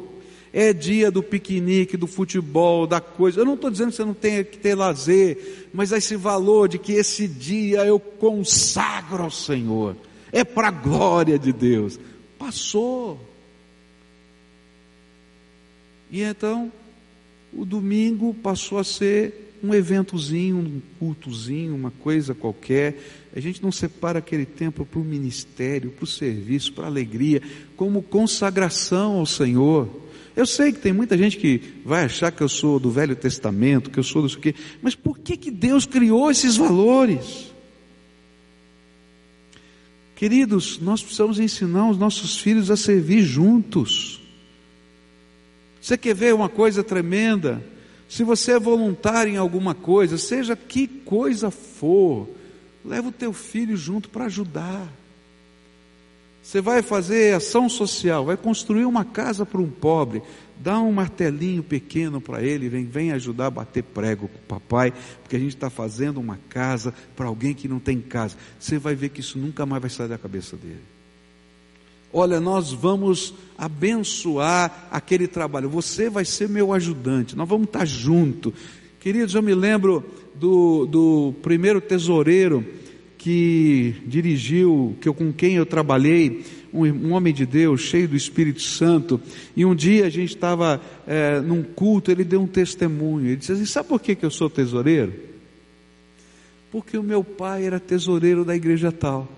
[0.54, 3.42] É dia do piquenique, do futebol, da coisa.
[3.42, 6.80] Eu não estou dizendo que você não tenha que ter lazer, mas esse valor de
[6.80, 9.98] que esse dia eu consagro ao Senhor,
[10.32, 12.00] é para a glória de Deus.
[12.40, 13.20] Passou.
[16.10, 16.72] E então,
[17.56, 22.98] o domingo passou a ser um eventozinho, um cultozinho, uma coisa qualquer.
[23.34, 27.42] A gente não separa aquele tempo para o ministério, para o serviço, para a alegria,
[27.78, 30.02] como consagração ao Senhor.
[30.36, 33.90] Eu sei que tem muita gente que vai achar que eu sou do Velho Testamento,
[33.90, 37.54] que eu sou do quê, mas por que, que Deus criou esses valores?
[40.16, 44.23] Queridos, nós precisamos ensinar os nossos filhos a servir juntos.
[45.84, 47.62] Você quer ver uma coisa tremenda?
[48.08, 52.30] Se você é voluntário em alguma coisa, seja que coisa for,
[52.86, 54.88] leva o teu filho junto para ajudar.
[56.42, 60.22] Você vai fazer ação social, vai construir uma casa para um pobre,
[60.58, 64.94] dá um martelinho pequeno para ele, vem, vem ajudar a bater prego com o papai,
[65.22, 68.38] porque a gente está fazendo uma casa para alguém que não tem casa.
[68.58, 70.93] Você vai ver que isso nunca mais vai sair da cabeça dele.
[72.14, 75.68] Olha, nós vamos abençoar aquele trabalho.
[75.70, 77.36] Você vai ser meu ajudante.
[77.36, 78.54] Nós vamos estar junto.
[79.00, 80.04] Queridos, eu me lembro
[80.36, 82.64] do, do primeiro tesoureiro
[83.18, 88.16] que dirigiu, que eu, com quem eu trabalhei, um, um, homem de Deus, cheio do
[88.16, 89.20] Espírito Santo,
[89.56, 93.54] e um dia a gente estava é, num culto, ele deu um testemunho, ele disse
[93.54, 95.14] assim, sabe por que, que eu sou tesoureiro?
[96.70, 99.30] Porque o meu pai era tesoureiro da igreja tal.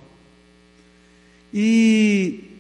[1.53, 2.54] E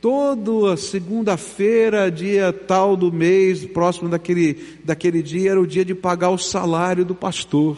[0.00, 6.30] toda segunda-feira, dia tal do mês, próximo daquele, daquele dia, era o dia de pagar
[6.30, 7.76] o salário do pastor.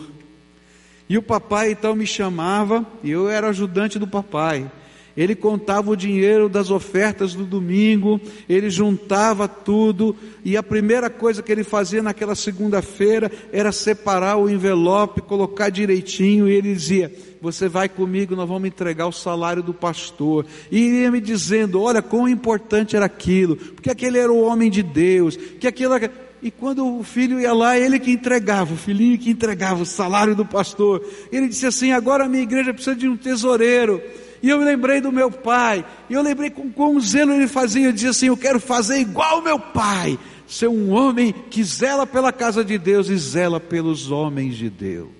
[1.08, 4.70] E o papai então me chamava, e eu era ajudante do papai.
[5.16, 11.42] Ele contava o dinheiro das ofertas do domingo, ele juntava tudo, e a primeira coisa
[11.42, 17.68] que ele fazia naquela segunda-feira era separar o envelope, colocar direitinho, e ele dizia: Você
[17.68, 20.46] vai comigo, nós vamos entregar o salário do pastor.
[20.70, 24.82] E ia me dizendo: Olha, quão importante era aquilo, porque aquele era o homem de
[24.82, 26.10] Deus, que aquilo era.
[26.42, 30.34] E quando o filho ia lá, ele que entregava, o filhinho que entregava o salário
[30.34, 31.00] do pastor.
[31.30, 34.02] Ele disse assim: Agora a minha igreja precisa de um tesoureiro.
[34.42, 37.86] E eu me lembrei do meu pai, e eu lembrei com quão zelo ele fazia,
[37.86, 40.18] eu dizia assim: Eu quero fazer igual o meu pai,
[40.48, 45.10] ser um homem que zela pela casa de Deus e zela pelos homens de Deus.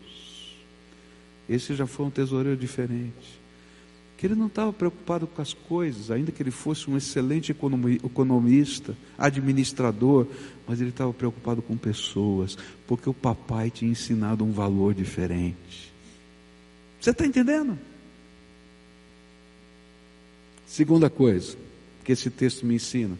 [1.49, 3.41] Esse já foi um tesoureiro diferente.
[4.17, 7.53] Que ele não estava preocupado com as coisas, ainda que ele fosse um excelente
[8.05, 10.27] economista, administrador,
[10.67, 12.57] mas ele estava preocupado com pessoas,
[12.87, 15.93] porque o papai tinha ensinado um valor diferente.
[17.01, 17.77] Você está entendendo?
[20.73, 21.55] Segunda coisa
[22.03, 23.19] que esse texto me ensina.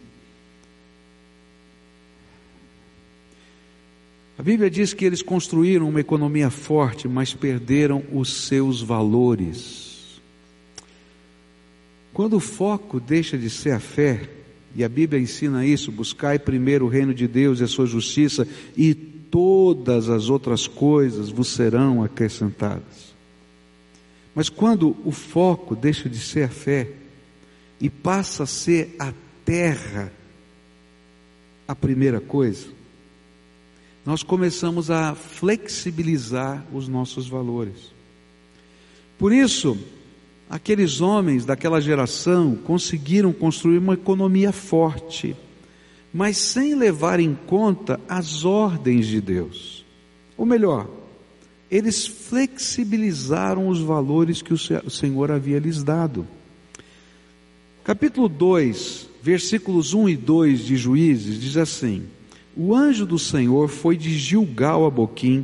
[4.35, 10.19] A Bíblia diz que eles construíram uma economia forte, mas perderam os seus valores.
[12.11, 14.27] Quando o foco deixa de ser a fé,
[14.75, 18.47] e a Bíblia ensina isso: buscai primeiro o reino de Deus e a sua justiça,
[18.75, 23.13] e todas as outras coisas vos serão acrescentadas.
[24.33, 27.02] Mas quando o foco deixa de ser a fé,
[27.83, 29.11] e passa a ser a
[29.43, 30.09] terra
[31.67, 32.67] a primeira coisa,
[34.05, 37.91] nós começamos a flexibilizar os nossos valores.
[39.19, 39.77] Por isso,
[40.49, 45.35] aqueles homens daquela geração conseguiram construir uma economia forte,
[46.13, 49.85] mas sem levar em conta as ordens de Deus.
[50.37, 50.89] Ou melhor,
[51.69, 56.25] eles flexibilizaram os valores que o Senhor havia lhes dado.
[57.83, 62.03] Capítulo 2, versículos 1 e 2 de Juízes diz assim:
[62.55, 65.43] O anjo do Senhor foi de Gilgal a Boquim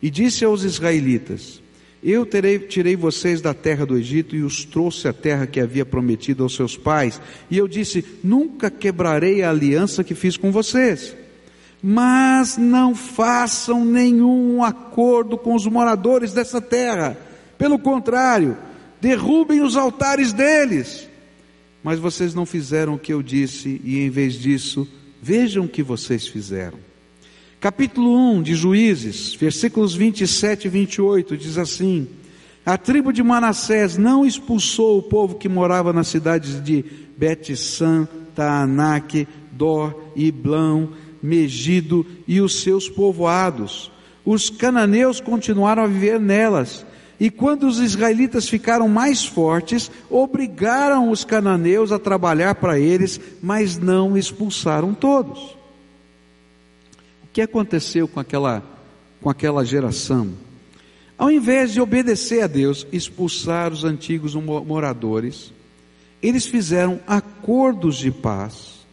[0.00, 1.60] e disse aos israelitas:
[2.02, 5.84] Eu terei, tirei vocês da terra do Egito e os trouxe à terra que havia
[5.84, 7.20] prometido aos seus pais.
[7.50, 11.14] E eu disse: Nunca quebrarei a aliança que fiz com vocês.
[11.82, 17.14] Mas não façam nenhum acordo com os moradores dessa terra.
[17.58, 18.56] Pelo contrário,
[19.02, 21.12] derrubem os altares deles
[21.84, 24.88] mas vocês não fizeram o que eu disse, e em vez disso,
[25.22, 26.78] vejam o que vocês fizeram.
[27.60, 32.08] Capítulo 1 de Juízes, versículos 27 e 28, diz assim:
[32.64, 36.82] A tribo de Manassés não expulsou o povo que morava nas cidades de
[37.18, 40.88] Bet-San, Taanac, Dor, Iblão,
[41.22, 43.90] Megido e os seus povoados.
[44.24, 46.84] Os cananeus continuaram a viver nelas
[47.18, 53.78] e quando os israelitas ficaram mais fortes, obrigaram os cananeus a trabalhar para eles, mas
[53.78, 55.38] não expulsaram todos.
[57.22, 58.62] O que aconteceu com aquela,
[59.20, 60.32] com aquela geração?
[61.16, 65.52] Ao invés de obedecer a Deus, expulsar os antigos moradores,
[66.20, 68.84] eles fizeram acordos de paz.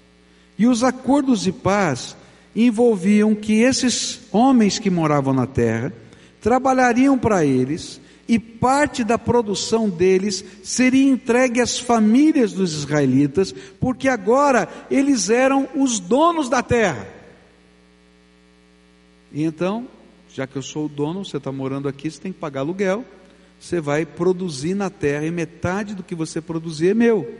[0.57, 2.15] E os acordos de paz
[2.55, 5.91] envolviam que esses homens que moravam na terra
[6.39, 7.99] trabalhariam para eles
[8.31, 15.67] e parte da produção deles seria entregue às famílias dos israelitas, porque agora eles eram
[15.75, 17.05] os donos da terra.
[19.33, 19.85] E então,
[20.33, 23.03] já que eu sou o dono, você está morando aqui, você tem que pagar aluguel,
[23.59, 27.37] você vai produzir na terra e metade do que você produzir é meu.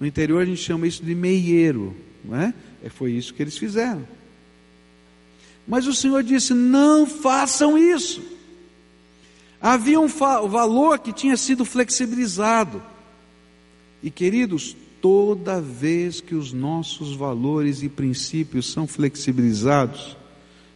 [0.00, 1.94] No interior a gente chama isso de meieiro,
[2.24, 2.52] não é?
[2.82, 4.04] é foi isso que eles fizeram.
[5.64, 8.32] Mas o Senhor disse: não façam isso.
[9.62, 12.82] Havia um valor que tinha sido flexibilizado.
[14.02, 20.16] E queridos, toda vez que os nossos valores e princípios são flexibilizados,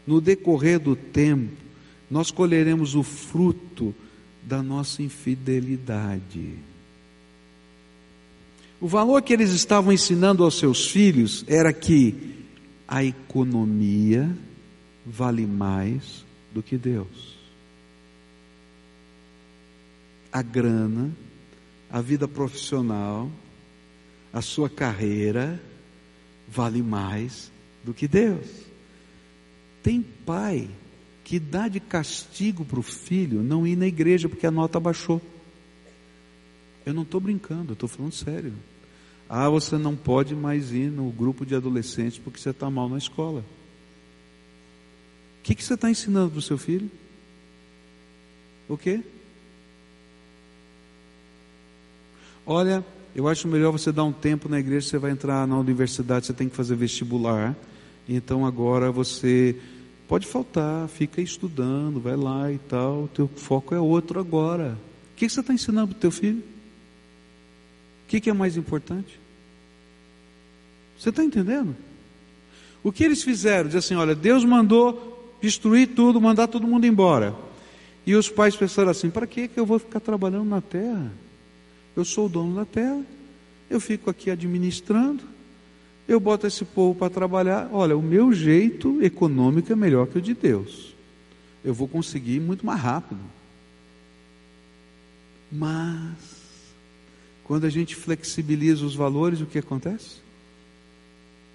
[0.06, 1.56] no decorrer do tempo,
[2.08, 3.92] nós colheremos o fruto
[4.40, 6.54] da nossa infidelidade.
[8.80, 12.36] O valor que eles estavam ensinando aos seus filhos era que
[12.86, 14.30] a economia
[15.04, 16.24] vale mais
[16.54, 17.35] do que Deus
[20.36, 21.16] a grana,
[21.90, 23.30] a vida profissional,
[24.30, 25.58] a sua carreira
[26.46, 27.50] vale mais
[27.82, 28.46] do que Deus.
[29.82, 30.68] Tem pai
[31.24, 35.22] que dá de castigo para o filho não ir na igreja porque a nota baixou.
[36.84, 38.52] Eu não estou brincando, estou falando sério.
[39.30, 42.98] Ah, você não pode mais ir no grupo de adolescentes porque você está mal na
[42.98, 43.42] escola.
[45.40, 46.90] O que, que você está ensinando para o seu filho?
[48.68, 49.02] O quê?
[52.46, 56.26] Olha, eu acho melhor você dar um tempo na igreja, você vai entrar na universidade,
[56.26, 57.56] você tem que fazer vestibular.
[58.08, 59.56] Então agora você
[60.06, 63.04] pode faltar, fica estudando, vai lá e tal.
[63.04, 64.78] O teu foco é outro agora.
[65.12, 66.38] O que você está ensinando para o teu filho?
[68.04, 69.18] O que, é mais importante?
[70.96, 71.74] Você está entendendo?
[72.84, 73.66] O que eles fizeram?
[73.66, 77.34] Diz assim: olha, Deus mandou destruir tudo, mandar todo mundo embora.
[78.06, 81.10] E os pais pensaram assim: para que eu vou ficar trabalhando na terra?
[81.96, 83.02] Eu sou o dono da terra,
[83.70, 85.24] eu fico aqui administrando,
[86.06, 87.68] eu boto esse povo para trabalhar.
[87.72, 90.94] Olha, o meu jeito econômico é melhor que o de Deus.
[91.64, 93.20] Eu vou conseguir muito mais rápido.
[95.50, 96.16] Mas,
[97.42, 100.18] quando a gente flexibiliza os valores, o que acontece?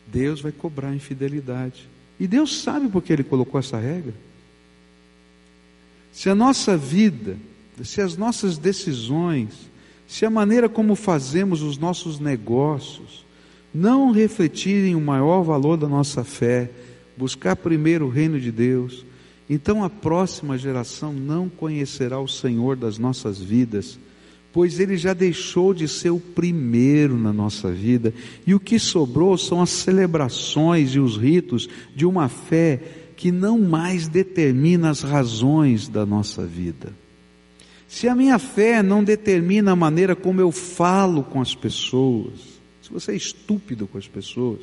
[0.07, 1.87] Deus vai cobrar infidelidade.
[2.19, 4.13] E Deus sabe porque Ele colocou essa regra.
[6.11, 7.37] Se a nossa vida,
[7.83, 9.70] se as nossas decisões,
[10.11, 13.25] se a maneira como fazemos os nossos negócios
[13.73, 16.69] não refletirem o maior valor da nossa fé,
[17.15, 19.05] buscar primeiro o reino de Deus,
[19.49, 23.97] então a próxima geração não conhecerá o Senhor das nossas vidas,
[24.51, 28.13] pois ele já deixou de ser o primeiro na nossa vida,
[28.45, 32.81] e o que sobrou são as celebrações e os ritos de uma fé
[33.15, 37.00] que não mais determina as razões da nossa vida.
[37.91, 42.39] Se a minha fé não determina a maneira como eu falo com as pessoas,
[42.81, 44.61] se você é estúpido com as pessoas,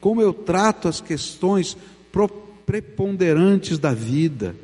[0.00, 1.76] como eu trato as questões
[2.64, 4.54] preponderantes da vida,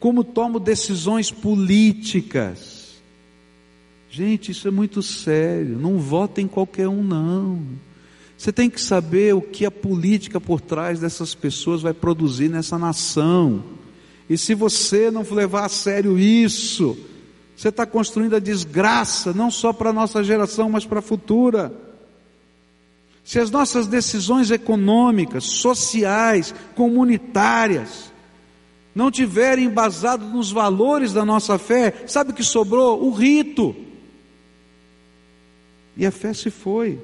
[0.00, 2.94] como tomo decisões políticas.
[4.10, 5.78] Gente, isso é muito sério.
[5.78, 7.62] Não votem em qualquer um, não.
[8.38, 12.78] Você tem que saber o que a política por trás dessas pessoas vai produzir nessa
[12.78, 13.81] nação.
[14.28, 16.96] E se você não levar a sério isso,
[17.56, 21.72] você está construindo a desgraça, não só para a nossa geração, mas para a futura.
[23.24, 28.12] Se as nossas decisões econômicas, sociais, comunitárias,
[28.94, 33.02] não tiverem embasado nos valores da nossa fé, sabe o que sobrou?
[33.04, 33.74] O rito.
[35.96, 36.98] E a fé se foi.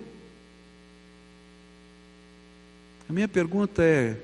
[3.09, 4.17] A minha pergunta é: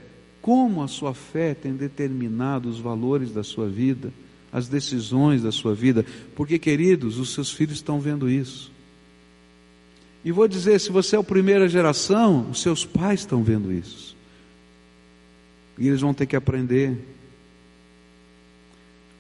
[0.44, 4.12] como a sua fé tem determinado os valores da sua vida,
[4.52, 6.04] as decisões da sua vida?
[6.36, 8.70] Porque, queridos, os seus filhos estão vendo isso.
[10.22, 14.14] E vou dizer: se você é a primeira geração, os seus pais estão vendo isso.
[15.78, 16.94] E eles vão ter que aprender.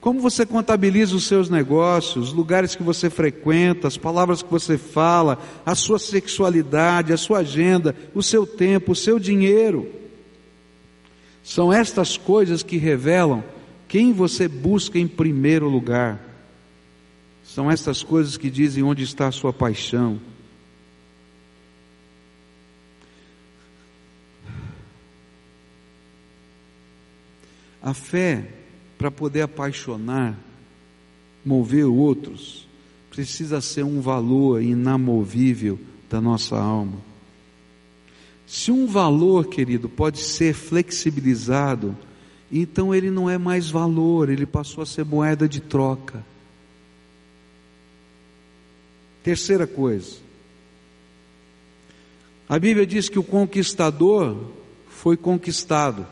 [0.02, 4.76] Como você contabiliza os seus negócios, os lugares que você frequenta, as palavras que você
[4.76, 10.03] fala, a sua sexualidade, a sua agenda, o seu tempo, o seu dinheiro.
[11.44, 13.44] São estas coisas que revelam
[13.86, 16.18] quem você busca em primeiro lugar.
[17.44, 20.18] São estas coisas que dizem onde está a sua paixão.
[27.82, 28.48] A fé,
[28.96, 30.34] para poder apaixonar,
[31.44, 32.66] mover outros,
[33.10, 35.78] precisa ser um valor inamovível
[36.08, 37.13] da nossa alma.
[38.46, 41.96] Se um valor, querido, pode ser flexibilizado,
[42.52, 46.24] então ele não é mais valor, ele passou a ser moeda de troca.
[49.22, 50.16] Terceira coisa,
[52.48, 54.36] a Bíblia diz que o conquistador
[54.88, 56.06] foi conquistado.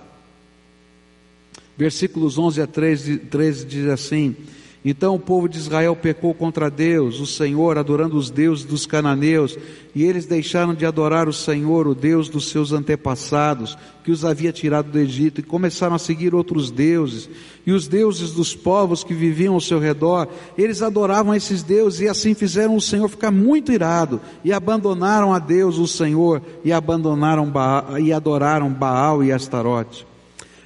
[1.77, 4.37] Versículos 11 a 13, 13 diz assim:
[4.85, 9.57] então o povo de Israel pecou contra Deus, o Senhor, adorando os deuses dos cananeus,
[9.95, 14.53] e eles deixaram de adorar o Senhor, o Deus dos seus antepassados, que os havia
[14.53, 17.31] tirado do Egito, e começaram a seguir outros deuses,
[17.65, 20.27] e os deuses dos povos que viviam ao seu redor,
[20.59, 25.39] eles adoravam esses deuses, e assim fizeram o Senhor ficar muito irado, e abandonaram a
[25.39, 30.12] Deus, o Senhor, e abandonaram Baal, e adoraram Baal e Astarote.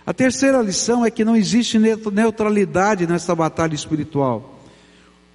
[0.07, 4.61] A terceira lição é que não existe neutralidade nessa batalha espiritual.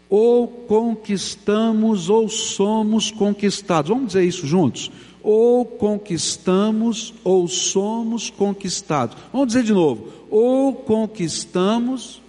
[0.09, 3.89] Ou conquistamos ou somos conquistados.
[3.89, 4.89] Vamos dizer isso juntos?
[5.21, 9.17] Ou conquistamos ou somos conquistados.
[9.33, 10.07] Vamos dizer de novo.
[10.29, 12.21] Ou conquistamos.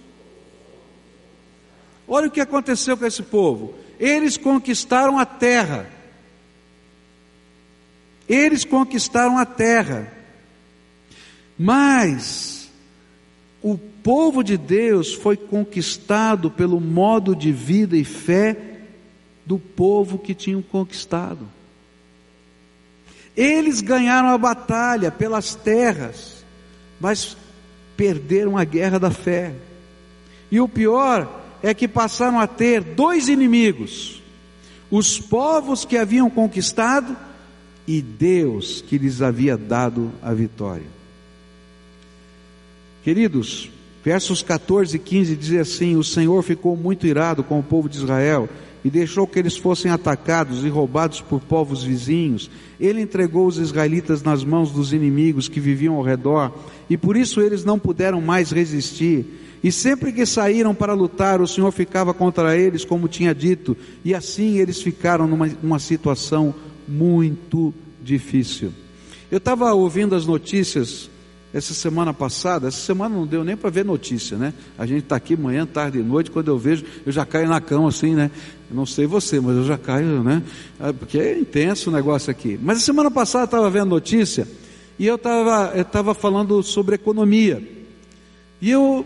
[2.05, 3.73] Olha o que aconteceu com esse povo.
[3.97, 5.89] Eles conquistaram a terra.
[8.27, 10.12] Eles conquistaram a terra.
[11.63, 12.69] Mas,
[13.61, 18.81] o povo de Deus foi conquistado pelo modo de vida e fé
[19.45, 21.47] do povo que tinham conquistado.
[23.33, 26.43] Eles ganharam a batalha pelas terras,
[26.99, 27.37] mas
[27.95, 29.55] perderam a guerra da fé.
[30.51, 34.21] E o pior é que passaram a ter dois inimigos:
[34.91, 37.15] os povos que haviam conquistado
[37.87, 41.02] e Deus que lhes havia dado a vitória.
[43.03, 43.69] Queridos,
[44.01, 47.97] versos 14 e 15 dizem assim: O Senhor ficou muito irado com o povo de
[47.97, 48.47] Israel
[48.83, 52.49] e deixou que eles fossem atacados e roubados por povos vizinhos.
[52.79, 56.53] Ele entregou os israelitas nas mãos dos inimigos que viviam ao redor,
[56.89, 59.25] e por isso eles não puderam mais resistir.
[59.61, 64.13] E sempre que saíram para lutar, o Senhor ficava contra eles, como tinha dito, e
[64.13, 66.55] assim eles ficaram numa, numa situação
[66.87, 68.73] muito difícil.
[69.29, 71.09] Eu estava ouvindo as notícias
[71.53, 74.53] essa semana passada, essa semana não deu nem para ver notícia, né?
[74.75, 77.61] A gente está aqui manhã, tarde e noite, quando eu vejo, eu já caio na
[77.61, 78.31] cama assim, né?
[78.69, 80.41] Eu não sei você, mas eu já caio, né?
[80.79, 82.59] Ah, porque é intenso o negócio aqui.
[82.59, 84.47] Mas a semana passada eu estava vendo notícia
[84.97, 87.61] e eu estava eu tava falando sobre economia.
[88.59, 89.05] E eu,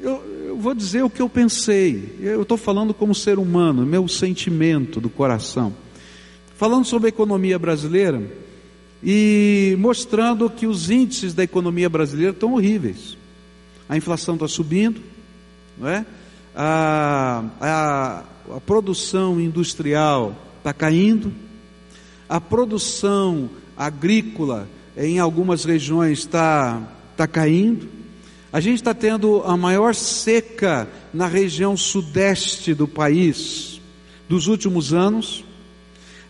[0.00, 2.16] eu, eu vou dizer o que eu pensei.
[2.20, 5.72] Eu estou falando como ser humano, meu sentimento do coração.
[6.56, 8.20] Falando sobre a economia brasileira,
[9.04, 13.18] e mostrando que os índices da economia brasileira estão horríveis.
[13.88, 15.00] A inflação está subindo,
[15.78, 16.06] não é?
[16.54, 18.24] a, a,
[18.56, 21.32] a produção industrial está caindo,
[22.28, 26.80] a produção agrícola em algumas regiões está
[27.16, 27.88] tá caindo,
[28.52, 33.80] a gente está tendo a maior seca na região sudeste do país
[34.28, 35.44] dos últimos anos.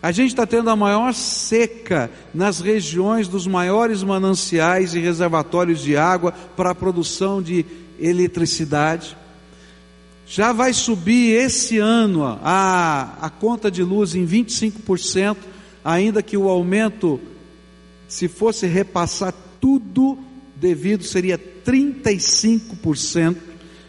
[0.05, 5.97] A gente está tendo a maior seca nas regiões dos maiores mananciais e reservatórios de
[5.97, 7.65] água para a produção de
[7.99, 9.17] eletricidade.
[10.27, 15.37] Já vai subir esse ano a, a conta de luz em 25%,
[15.83, 17.19] ainda que o aumento,
[18.07, 20.19] se fosse repassar tudo
[20.55, 23.37] devido, seria 35%,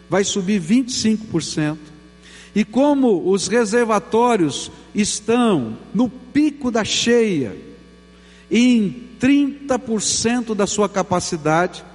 [0.09, 1.77] vai subir 25%.
[2.57, 7.55] E como os reservatórios estão no pico da cheia,
[8.49, 11.85] em 30% da sua capacidade,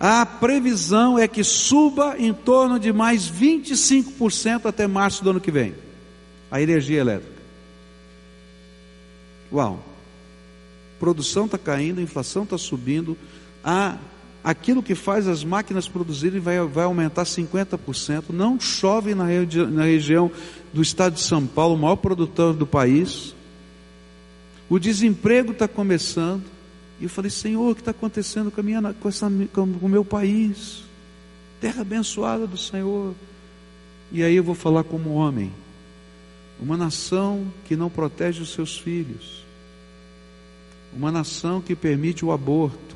[0.00, 5.50] a previsão é que suba em torno de mais 25% até março do ano que
[5.50, 5.74] vem,
[6.50, 7.42] a energia elétrica.
[9.52, 9.84] Uau!
[10.98, 13.14] Produção está caindo, inflação está subindo,
[13.62, 13.98] a
[14.44, 18.24] aquilo que faz as máquinas produzirem vai, vai aumentar 50%.
[18.28, 19.24] Não chove na,
[19.70, 20.30] na região
[20.72, 23.34] do estado de São Paulo, o maior produtor do país.
[24.68, 26.44] O desemprego está começando.
[27.00, 29.88] E eu falei, Senhor, o que está acontecendo com, a minha, com, essa, com o
[29.88, 30.84] meu país?
[31.60, 33.14] Terra abençoada do Senhor.
[34.12, 35.50] E aí eu vou falar como homem.
[36.60, 39.44] Uma nação que não protege os seus filhos.
[40.92, 42.93] Uma nação que permite o aborto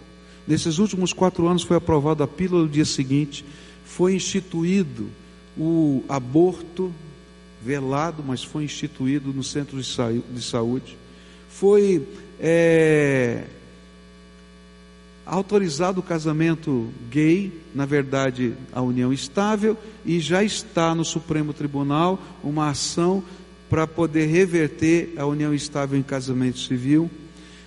[0.48, 3.44] Nesses últimos quatro anos foi aprovada a pílula no dia seguinte,
[3.84, 5.10] foi instituído
[5.54, 6.90] o aborto
[7.62, 10.96] velado, mas foi instituído no centro de saúde.
[11.50, 12.02] Foi
[12.40, 13.44] é,
[15.26, 19.76] autorizado o casamento gay, na verdade, a união estável,
[20.06, 23.22] e já está no Supremo Tribunal uma ação
[23.68, 27.10] para poder reverter a união estável em casamento civil.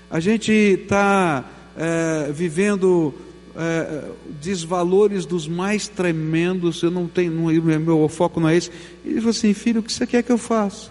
[0.09, 1.45] A gente está
[1.77, 3.13] é, vivendo
[3.55, 4.09] é,
[4.41, 8.71] desvalores dos mais tremendos, eu não tenho, não, meu foco não é esse.
[9.03, 10.89] Ele falou assim, filho, o que você quer que eu faça?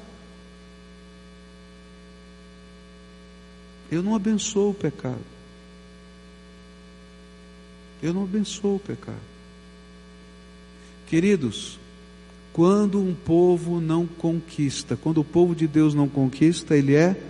[3.91, 5.24] Eu não abençoo o pecado.
[8.03, 9.18] Eu não abençoo o pecado.
[11.07, 11.78] Queridos,
[12.53, 17.20] quando um povo não conquista, quando o povo de Deus não conquista, ele é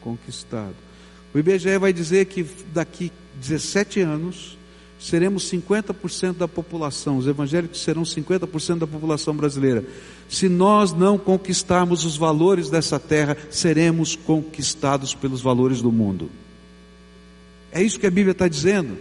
[0.00, 0.76] conquistado.
[1.34, 4.58] O IBGE vai dizer que daqui 17 anos
[4.98, 9.82] seremos 50% da população, os evangélicos serão 50% da população brasileira.
[10.28, 16.30] Se nós não conquistarmos os valores dessa terra, seremos conquistados pelos valores do mundo.
[17.72, 18.98] É isso que a Bíblia está dizendo.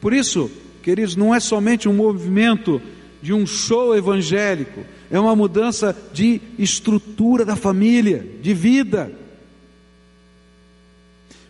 [0.00, 0.50] Por isso,
[0.82, 2.82] queridos, não é somente um movimento
[3.22, 9.21] de um show evangélico, é uma mudança de estrutura da família, de vida.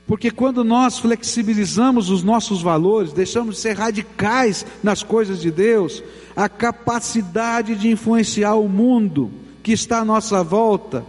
[0.07, 6.03] Porque quando nós flexibilizamos os nossos valores, deixamos de ser radicais nas coisas de Deus,
[6.35, 9.31] a capacidade de influenciar o mundo
[9.63, 11.05] que está à nossa volta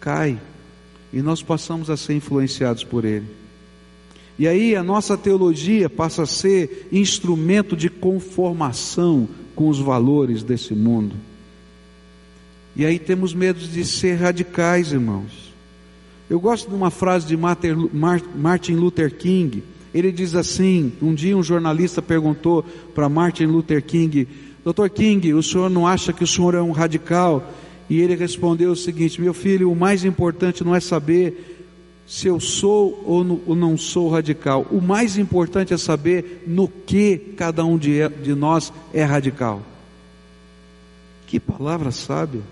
[0.00, 0.38] cai
[1.12, 3.26] e nós passamos a ser influenciados por ele.
[4.38, 10.74] E aí a nossa teologia passa a ser instrumento de conformação com os valores desse
[10.74, 11.14] mundo.
[12.74, 15.43] E aí temos medo de ser radicais, irmãos.
[16.28, 19.62] Eu gosto de uma frase de Martin Luther King.
[19.92, 22.64] Ele diz assim: um dia um jornalista perguntou
[22.94, 24.26] para Martin Luther King,
[24.64, 24.88] Dr.
[24.88, 27.52] King, o senhor não acha que o senhor é um radical?
[27.88, 31.60] E ele respondeu o seguinte: Meu filho, o mais importante não é saber
[32.06, 34.66] se eu sou ou não sou radical.
[34.70, 39.62] O mais importante é saber no que cada um de nós é radical.
[41.26, 42.42] Que palavra sábia.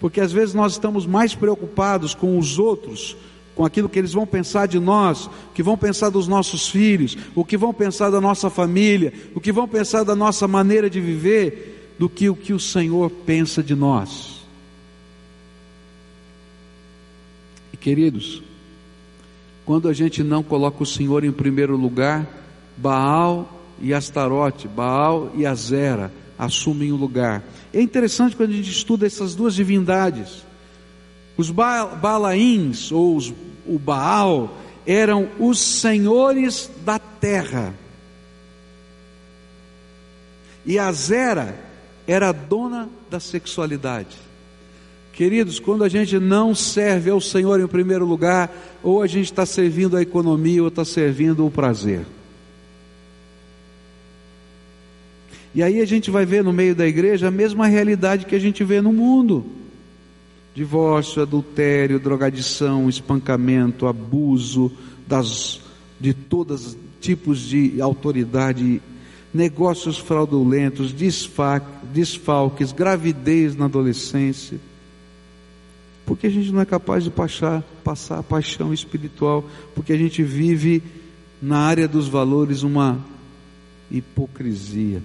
[0.00, 3.16] Porque às vezes nós estamos mais preocupados com os outros,
[3.54, 7.16] com aquilo que eles vão pensar de nós, o que vão pensar dos nossos filhos,
[7.34, 11.00] o que vão pensar da nossa família, o que vão pensar da nossa maneira de
[11.00, 14.44] viver, do que o que o Senhor pensa de nós.
[17.72, 18.42] E queridos,
[19.64, 22.28] quando a gente não coloca o Senhor em primeiro lugar,
[22.76, 27.42] Baal e Astarote, Baal e Azera assumem o lugar.
[27.72, 30.44] É interessante quando a gente estuda essas duas divindades.
[31.36, 33.32] Os Balaíns, ou os,
[33.66, 37.74] o Baal, eram os senhores da terra.
[40.64, 41.58] E Azera
[42.06, 44.16] era a dona da sexualidade.
[45.12, 49.46] Queridos, quando a gente não serve ao Senhor em primeiro lugar, ou a gente está
[49.46, 52.04] servindo a economia, ou está servindo o prazer.
[55.56, 58.38] E aí a gente vai ver no meio da igreja a mesma realidade que a
[58.38, 59.42] gente vê no mundo:
[60.54, 64.70] divórcio, adultério, drogadição, espancamento, abuso
[65.06, 65.62] das,
[65.98, 68.82] de todos os tipos de autoridade,
[69.32, 74.60] negócios fraudulentos, desfalques, gravidez na adolescência.
[76.04, 79.42] Porque a gente não é capaz de passar, passar a paixão espiritual,
[79.74, 80.82] porque a gente vive
[81.40, 83.02] na área dos valores uma
[83.90, 85.00] hipocrisia.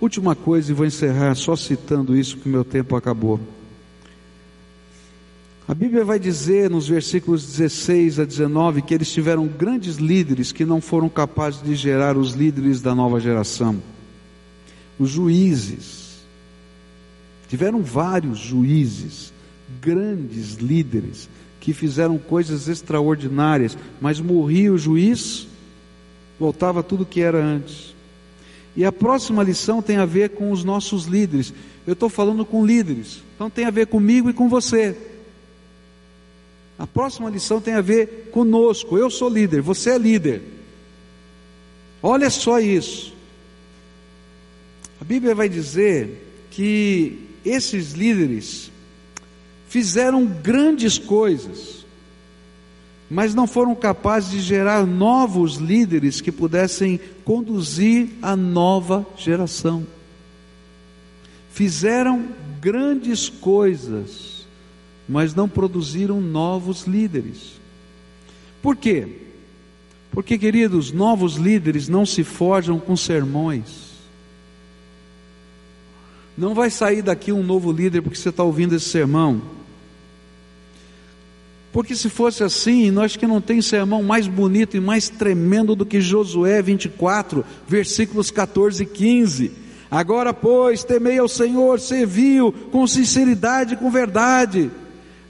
[0.00, 3.38] Última coisa, e vou encerrar só citando isso, porque meu tempo acabou.
[5.68, 10.64] A Bíblia vai dizer nos versículos 16 a 19 que eles tiveram grandes líderes que
[10.64, 13.80] não foram capazes de gerar os líderes da nova geração.
[14.98, 16.00] Os juízes,
[17.50, 19.32] Tiveram vários juízes,
[19.82, 21.28] grandes líderes,
[21.58, 25.48] que fizeram coisas extraordinárias, mas morria o juiz,
[26.38, 27.92] voltava tudo que era antes.
[28.80, 31.52] E a próxima lição tem a ver com os nossos líderes.
[31.86, 34.96] Eu estou falando com líderes, então tem a ver comigo e com você.
[36.78, 38.96] A próxima lição tem a ver conosco.
[38.96, 40.40] Eu sou líder, você é líder.
[42.02, 43.12] Olha só isso.
[44.98, 48.72] A Bíblia vai dizer que esses líderes
[49.68, 51.79] fizeram grandes coisas,
[53.10, 59.84] mas não foram capazes de gerar novos líderes que pudessem conduzir a nova geração.
[61.50, 62.28] Fizeram
[62.60, 64.46] grandes coisas,
[65.08, 67.58] mas não produziram novos líderes.
[68.62, 69.08] Por quê?
[70.12, 73.90] Porque, queridos, novos líderes não se forjam com sermões.
[76.38, 79.42] Não vai sair daqui um novo líder porque você está ouvindo esse sermão.
[81.72, 85.86] Porque se fosse assim, nós que não tem sermão mais bonito e mais tremendo do
[85.86, 89.52] que Josué 24, versículos 14 e 15.
[89.88, 94.70] Agora, pois, temei ao Senhor, serviu com sinceridade e com verdade.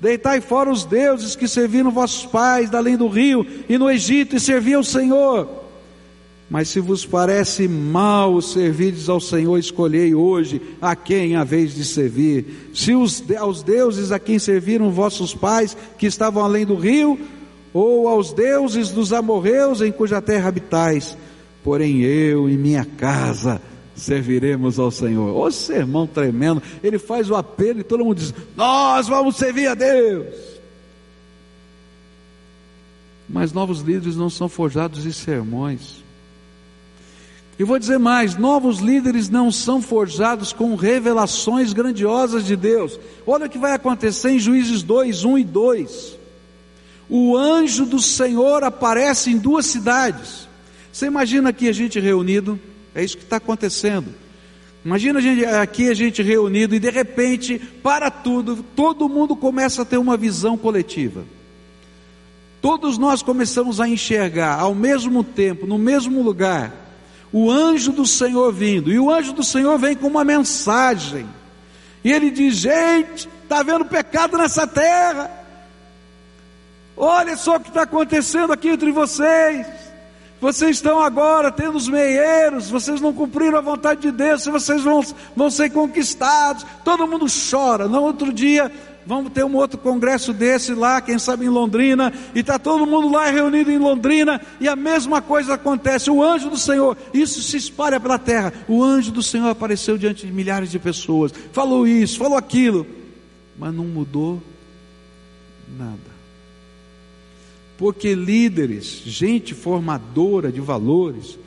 [0.00, 4.34] Deitai fora os deuses que serviram vossos pais, da além do rio e no Egito,
[4.34, 5.59] e servi ao Senhor.
[6.50, 11.84] Mas se vos parece mal servirdes ao Senhor, escolhei hoje a quem a vez de
[11.84, 12.72] servir.
[12.74, 17.16] Se os, aos deuses a quem serviram vossos pais, que estavam além do rio,
[17.72, 21.16] ou aos deuses dos amorreus em cuja terra habitais.
[21.62, 23.62] Porém eu e minha casa
[23.94, 25.36] serviremos ao Senhor.
[25.36, 29.74] Ô sermão tremendo, ele faz o apelo e todo mundo diz: Nós vamos servir a
[29.76, 30.34] Deus.
[33.28, 36.09] Mas novos líderes não são forjados em sermões.
[37.60, 42.98] E vou dizer mais: novos líderes não são forjados com revelações grandiosas de Deus.
[43.26, 46.18] Olha o que vai acontecer em Juízes 2, 1 e 2.
[47.06, 50.48] O anjo do Senhor aparece em duas cidades.
[50.90, 52.58] Você imagina aqui a gente reunido,
[52.94, 54.08] é isso que está acontecendo.
[54.82, 59.82] Imagina a gente, aqui a gente reunido e de repente, para tudo, todo mundo começa
[59.82, 61.24] a ter uma visão coletiva.
[62.62, 66.88] Todos nós começamos a enxergar ao mesmo tempo, no mesmo lugar,
[67.32, 71.28] o anjo do Senhor vindo, e o anjo do Senhor vem com uma mensagem,
[72.02, 75.30] e ele diz: Gente, está havendo pecado nessa terra.
[76.96, 79.66] Olha só o que está acontecendo aqui entre vocês.
[80.40, 85.04] Vocês estão agora tendo os meieiros, vocês não cumpriram a vontade de Deus, vocês vão,
[85.36, 86.64] vão ser conquistados.
[86.82, 87.86] Todo mundo chora.
[87.86, 88.72] No outro dia,
[89.06, 93.10] vamos ter um outro congresso desse lá, quem sabe em Londrina, e está todo mundo
[93.10, 96.10] lá reunido em Londrina, e a mesma coisa acontece.
[96.10, 98.52] O anjo do Senhor, isso se espalha pela terra.
[98.68, 102.86] O anjo do Senhor apareceu diante de milhares de pessoas, falou isso, falou aquilo,
[103.58, 104.42] mas não mudou
[105.78, 106.10] nada.
[107.76, 111.38] Porque líderes, gente formadora de valores,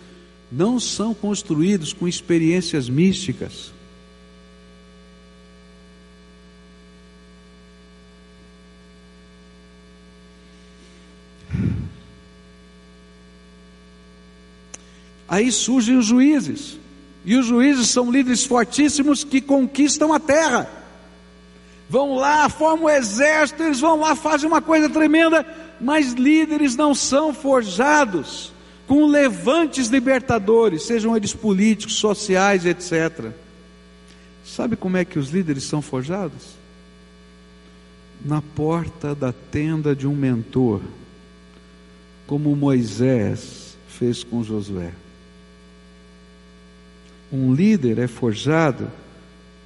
[0.52, 3.73] não são construídos com experiências místicas.
[15.34, 16.78] Aí surgem os juízes,
[17.26, 20.70] e os juízes são líderes fortíssimos que conquistam a terra.
[21.90, 25.44] Vão lá, formam o exército, eles vão lá, fazem uma coisa tremenda,
[25.82, 28.54] mas líderes não são forjados
[28.86, 33.32] com levantes libertadores, sejam eles políticos, sociais, etc.
[34.46, 36.44] Sabe como é que os líderes são forjados?
[38.24, 40.80] Na porta da tenda de um mentor,
[42.28, 44.94] como Moisés fez com Josué.
[47.34, 48.88] Um líder é forjado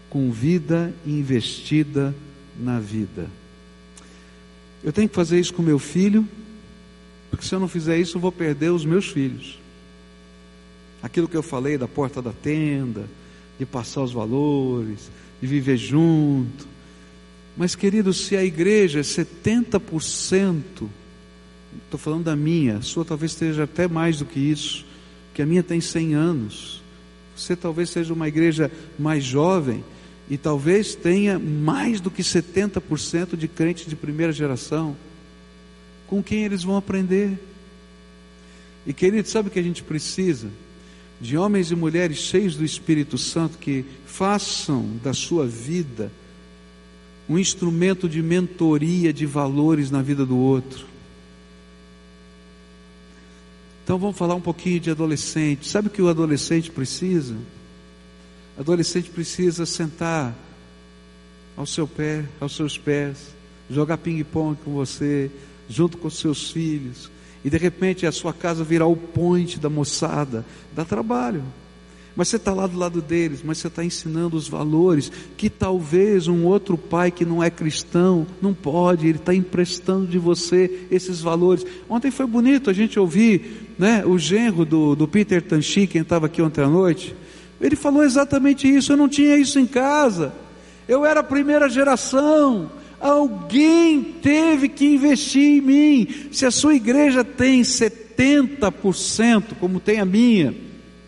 [0.09, 2.15] com vida investida
[2.57, 3.29] na vida.
[4.81, 6.25] Eu tenho que fazer isso com meu filho,
[7.29, 9.59] porque se eu não fizer isso, eu vou perder os meus filhos.
[11.03, 13.03] Aquilo que eu falei da porta da tenda,
[13.59, 15.11] de passar os valores,
[15.41, 16.65] de viver junto.
[17.57, 20.61] Mas, querido, se a igreja é 70%,
[21.83, 24.85] estou falando da minha, a sua talvez esteja até mais do que isso,
[25.33, 26.76] que a minha tem 100 anos.
[27.37, 29.83] Você talvez seja uma igreja mais jovem,
[30.29, 34.95] e talvez tenha mais do que 70% de crentes de primeira geração.
[36.05, 37.39] Com quem eles vão aprender?
[38.85, 40.49] E querido, sabe o que a gente precisa?
[41.19, 46.11] De homens e mulheres cheios do Espírito Santo que façam da sua vida
[47.29, 50.85] um instrumento de mentoria de valores na vida do outro.
[53.87, 55.65] Então vamos falar um pouquinho de adolescente.
[55.65, 57.37] Sabe o que o adolescente precisa?
[58.59, 60.35] Adolescente precisa sentar
[61.55, 63.33] ao seu pé, aos seus pés,
[63.69, 65.31] jogar ping-pong com você,
[65.69, 67.09] junto com seus filhos,
[67.45, 71.41] e de repente a sua casa virar o point da moçada, dá trabalho.
[72.13, 76.27] Mas você está lá do lado deles, mas você está ensinando os valores que talvez
[76.27, 81.21] um outro pai que não é cristão não pode, ele está emprestando de você esses
[81.21, 81.65] valores.
[81.87, 86.25] Ontem foi bonito a gente ouvir né, o genro do, do Peter Tanchi, quem estava
[86.25, 87.15] aqui ontem à noite
[87.59, 88.93] ele falou exatamente isso.
[88.93, 90.31] Eu não tinha isso em casa.
[90.87, 92.71] Eu era a primeira geração.
[92.99, 96.07] Alguém teve que investir em mim.
[96.31, 100.53] Se a sua igreja tem 70%, como tem a minha,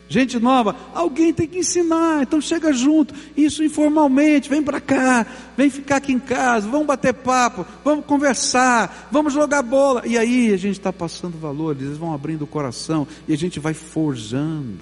[0.09, 2.23] gente nova, alguém tem que ensinar.
[2.23, 7.13] Então chega junto, isso informalmente, vem para cá, vem ficar aqui em casa, vamos bater
[7.13, 10.01] papo, vamos conversar, vamos jogar bola.
[10.05, 13.59] E aí a gente está passando valores, eles vão abrindo o coração e a gente
[13.59, 14.79] vai forjando.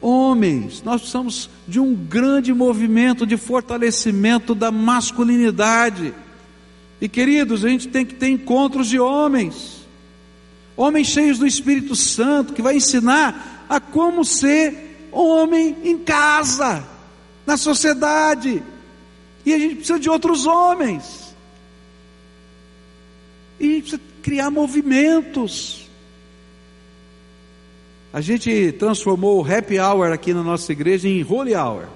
[0.00, 6.14] Homens, nós precisamos de um grande movimento de fortalecimento da masculinidade.
[7.00, 9.77] E queridos, a gente tem que ter encontros de homens,
[10.78, 16.86] homens cheios do Espírito Santo, que vai ensinar a como ser homem em casa,
[17.44, 18.62] na sociedade.
[19.44, 21.34] E a gente precisa de outros homens.
[23.58, 25.88] E a gente precisa criar movimentos.
[28.12, 31.88] A gente transformou o happy hour aqui na nossa igreja em holy hour.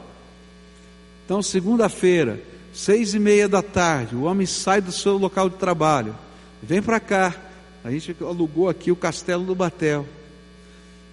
[1.24, 2.43] Então, segunda-feira,
[2.74, 6.18] seis e meia da tarde, o homem sai do seu local de trabalho,
[6.61, 7.52] vem para cá.
[7.85, 10.07] A gente alugou aqui o castelo do Batel.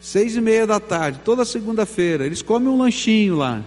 [0.02, 3.62] Seis e meia da tarde, toda segunda-feira, eles comem um lanchinho lá.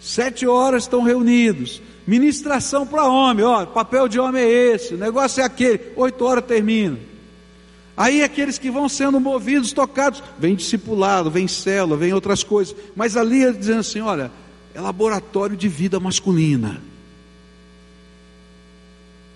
[0.00, 1.82] Sete horas estão reunidos.
[2.06, 5.92] Ministração para homem, ó, papel de homem é esse, o negócio é aquele.
[5.96, 6.98] Oito horas termina.
[7.94, 12.74] Aí aqueles que vão sendo movidos, tocados, vem discipulado, vem célula, vem outras coisas.
[12.94, 14.30] Mas ali é dizendo assim: olha,
[14.72, 16.80] é laboratório de vida masculina.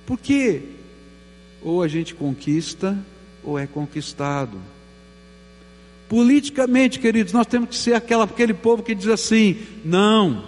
[0.06, 0.62] Por quê?
[1.64, 2.98] Ou a gente conquista,
[3.42, 4.58] ou é conquistado.
[6.08, 10.44] Politicamente, queridos, nós temos que ser aquela, aquele povo que diz assim: não.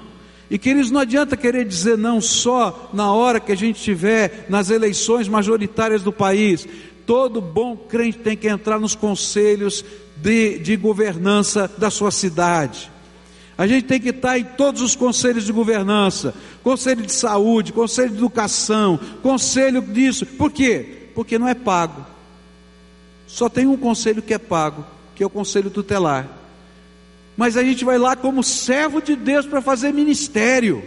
[0.50, 4.70] E queridos, não adianta querer dizer não só na hora que a gente estiver nas
[4.70, 6.68] eleições majoritárias do país.
[7.06, 9.84] Todo bom crente tem que entrar nos conselhos
[10.16, 12.90] de, de governança da sua cidade.
[13.56, 18.10] A gente tem que estar em todos os conselhos de governança, conselho de saúde, conselho
[18.10, 20.26] de educação, conselho disso.
[20.26, 21.03] Por quê?
[21.14, 22.04] Porque não é pago.
[23.26, 24.84] Só tem um conselho que é pago,
[25.14, 26.28] que é o conselho tutelar.
[27.36, 30.82] Mas a gente vai lá como servo de Deus para fazer ministério.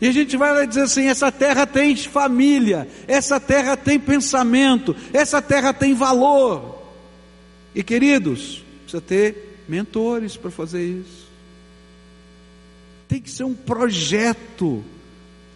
[0.00, 4.96] E a gente vai lá dizer assim: essa terra tem família, essa terra tem pensamento,
[5.12, 6.82] essa terra tem valor.
[7.74, 11.28] E queridos, precisa ter mentores para fazer isso.
[13.06, 14.82] Tem que ser um projeto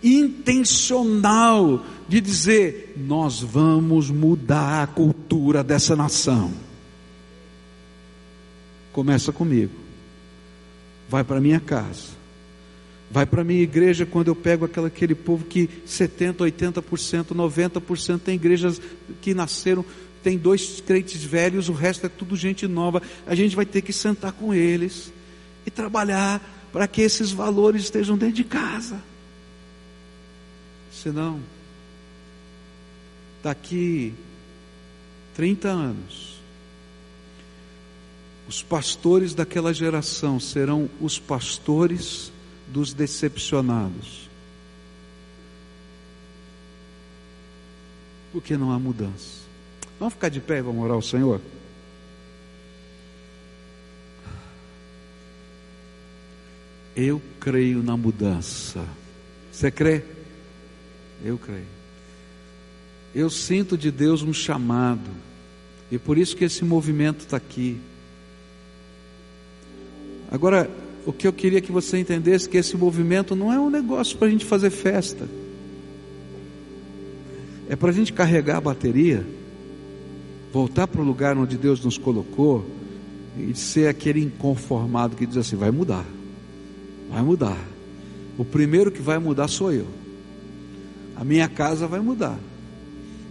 [0.04, 6.52] intencional de dizer: nós vamos mudar a cultura dessa nação.
[8.92, 9.72] Começa comigo,
[11.08, 12.24] vai para minha casa
[13.14, 18.34] Vai para minha igreja quando eu pego aquela, aquele povo que 70%, 80%, 90% tem
[18.34, 18.82] igrejas
[19.22, 19.84] que nasceram,
[20.20, 23.00] tem dois crentes velhos, o resto é tudo gente nova.
[23.24, 25.12] A gente vai ter que sentar com eles
[25.64, 26.42] e trabalhar
[26.72, 29.00] para que esses valores estejam dentro de casa.
[31.04, 31.38] Senão,
[33.42, 34.14] daqui
[35.34, 36.40] 30 anos,
[38.48, 42.32] os pastores daquela geração serão os pastores
[42.68, 44.30] dos decepcionados.
[48.32, 49.42] Porque não há mudança.
[49.98, 51.38] Vamos ficar de pé e vamos orar ao Senhor?
[56.96, 58.88] Eu creio na mudança.
[59.52, 60.13] Você crê?
[61.24, 61.64] Eu creio.
[63.14, 65.10] Eu sinto de Deus um chamado.
[65.90, 67.78] E por isso que esse movimento está aqui.
[70.30, 70.70] Agora,
[71.06, 74.28] o que eu queria que você entendesse que esse movimento não é um negócio para
[74.28, 75.26] a gente fazer festa.
[77.68, 79.26] É para a gente carregar a bateria,
[80.52, 82.68] voltar para o lugar onde Deus nos colocou
[83.38, 86.04] e ser aquele inconformado que diz assim: vai mudar,
[87.10, 87.58] vai mudar.
[88.36, 90.03] O primeiro que vai mudar sou eu.
[91.16, 92.38] A minha casa vai mudar.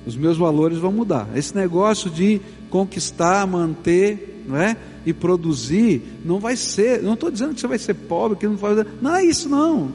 [0.06, 1.30] Os meus valores vão mudar.
[1.36, 4.76] Esse negócio de conquistar, manter, não é?
[5.06, 8.56] e produzir, não vai ser, não estou dizendo que você vai ser pobre, que não
[8.56, 9.92] vai, não é isso não.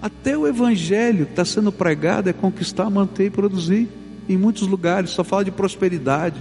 [0.00, 3.88] Até o evangelho que está sendo pregado é conquistar, manter e produzir.
[4.28, 6.40] Em muitos lugares só fala de prosperidade.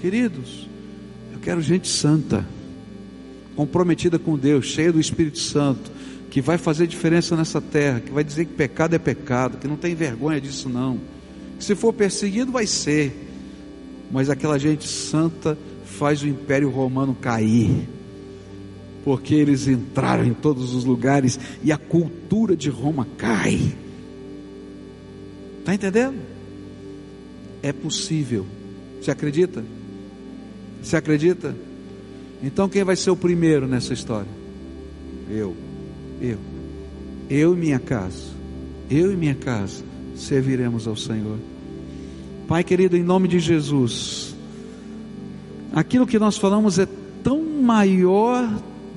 [0.00, 0.68] Queridos,
[1.32, 2.44] eu quero gente santa,
[3.54, 5.90] comprometida com Deus, cheia do Espírito Santo,
[6.34, 9.76] que vai fazer diferença nessa terra, que vai dizer que pecado é pecado, que não
[9.76, 10.98] tem vergonha disso não.
[11.56, 13.30] Que se for perseguido vai ser,
[14.10, 17.88] mas aquela gente santa faz o Império Romano cair,
[19.04, 23.72] porque eles entraram em todos os lugares e a cultura de Roma cai.
[25.60, 26.18] Está entendendo?
[27.62, 28.44] É possível.
[29.00, 29.64] Você acredita?
[30.82, 31.54] Você acredita?
[32.42, 34.30] Então quem vai ser o primeiro nessa história?
[35.30, 35.73] Eu.
[36.24, 36.38] Eu.
[37.28, 38.32] Eu e minha casa.
[38.90, 39.84] Eu e minha casa
[40.16, 41.38] serviremos ao Senhor.
[42.48, 44.34] Pai querido, em nome de Jesus,
[45.72, 46.86] aquilo que nós falamos é
[47.22, 48.48] tão maior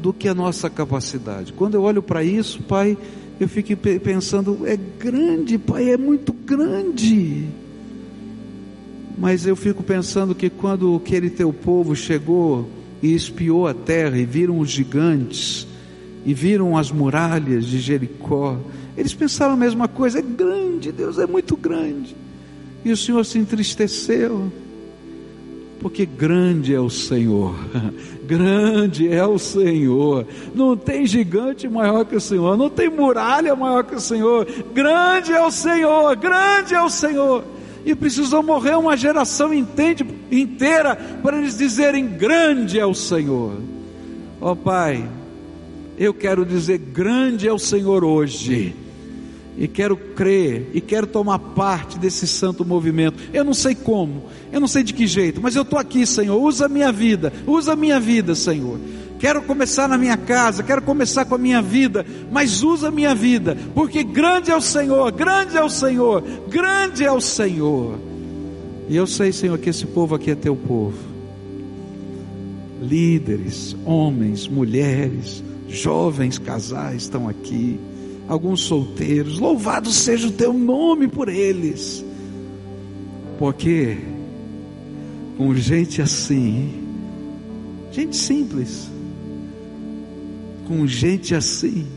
[0.02, 1.54] do que a nossa capacidade.
[1.54, 2.98] Quando eu olho para isso, Pai,
[3.40, 7.48] eu fico pensando, é grande, Pai, é muito grande.
[9.18, 12.70] Mas eu fico pensando que quando aquele teu povo chegou
[13.02, 15.67] e espiou a terra e viram os gigantes,
[16.28, 18.58] e viram as muralhas de Jericó,
[18.98, 22.18] eles pensaram a mesma coisa: é grande, Deus é muito grande.
[22.84, 24.52] E o Senhor se entristeceu,
[25.80, 27.56] porque grande é o Senhor,
[28.28, 30.28] grande é o Senhor.
[30.54, 34.46] Não tem gigante maior que o Senhor, não tem muralha maior que o Senhor.
[34.74, 37.46] Grande é o Senhor, grande é o Senhor.
[37.86, 43.54] E precisou morrer uma geração inteira para eles dizerem: grande é o Senhor.
[44.42, 45.08] Ó oh, Pai,
[45.98, 48.76] eu quero dizer: grande é o Senhor hoje
[49.58, 53.18] e quero crer e quero tomar parte desse santo movimento.
[53.34, 56.40] Eu não sei como, eu não sei de que jeito, mas eu estou aqui, Senhor.
[56.40, 58.80] Usa a minha vida, usa a minha vida, Senhor.
[59.20, 63.16] Quero começar na minha casa, quero começar com a minha vida, mas usa a minha
[63.16, 67.98] vida, porque grande é o Senhor, grande é o Senhor, grande é o Senhor.
[68.88, 70.98] E eu sei, Senhor, que esse povo aqui é teu povo.
[72.80, 77.80] Líderes, homens, mulheres, jovens casais estão aqui.
[78.28, 82.04] Alguns solteiros, louvado seja o teu nome por eles,
[83.40, 83.98] porque
[85.38, 86.84] com gente assim,
[87.92, 88.90] gente simples,
[90.68, 91.88] com gente assim,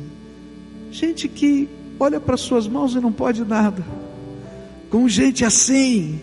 [0.93, 1.68] gente que
[1.99, 3.85] olha para suas mãos e não pode nada,
[4.89, 6.21] com gente assim,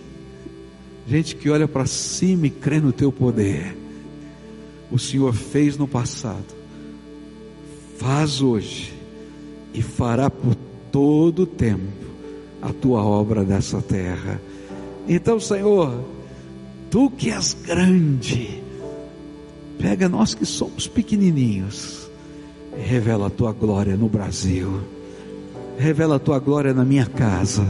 [1.05, 3.75] gente que olha para cima e crê no teu poder,
[4.89, 6.56] o Senhor fez no passado,
[7.97, 8.93] faz hoje
[9.73, 10.55] e fará por
[10.91, 12.07] todo o tempo
[12.61, 14.41] a tua obra dessa terra.
[15.07, 16.03] Então, Senhor,
[16.89, 18.61] tu que és grande,
[19.79, 22.07] pega nós que somos pequenininhos
[22.77, 24.81] revela a tua glória no Brasil,
[25.77, 27.65] revela a tua glória na minha casa,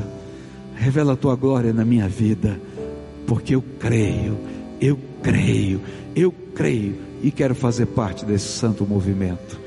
[0.75, 2.59] revela a tua glória na minha vida,
[3.25, 4.37] porque eu creio,
[4.81, 5.81] eu creio,
[6.15, 9.66] eu creio e quero fazer parte desse santo movimento.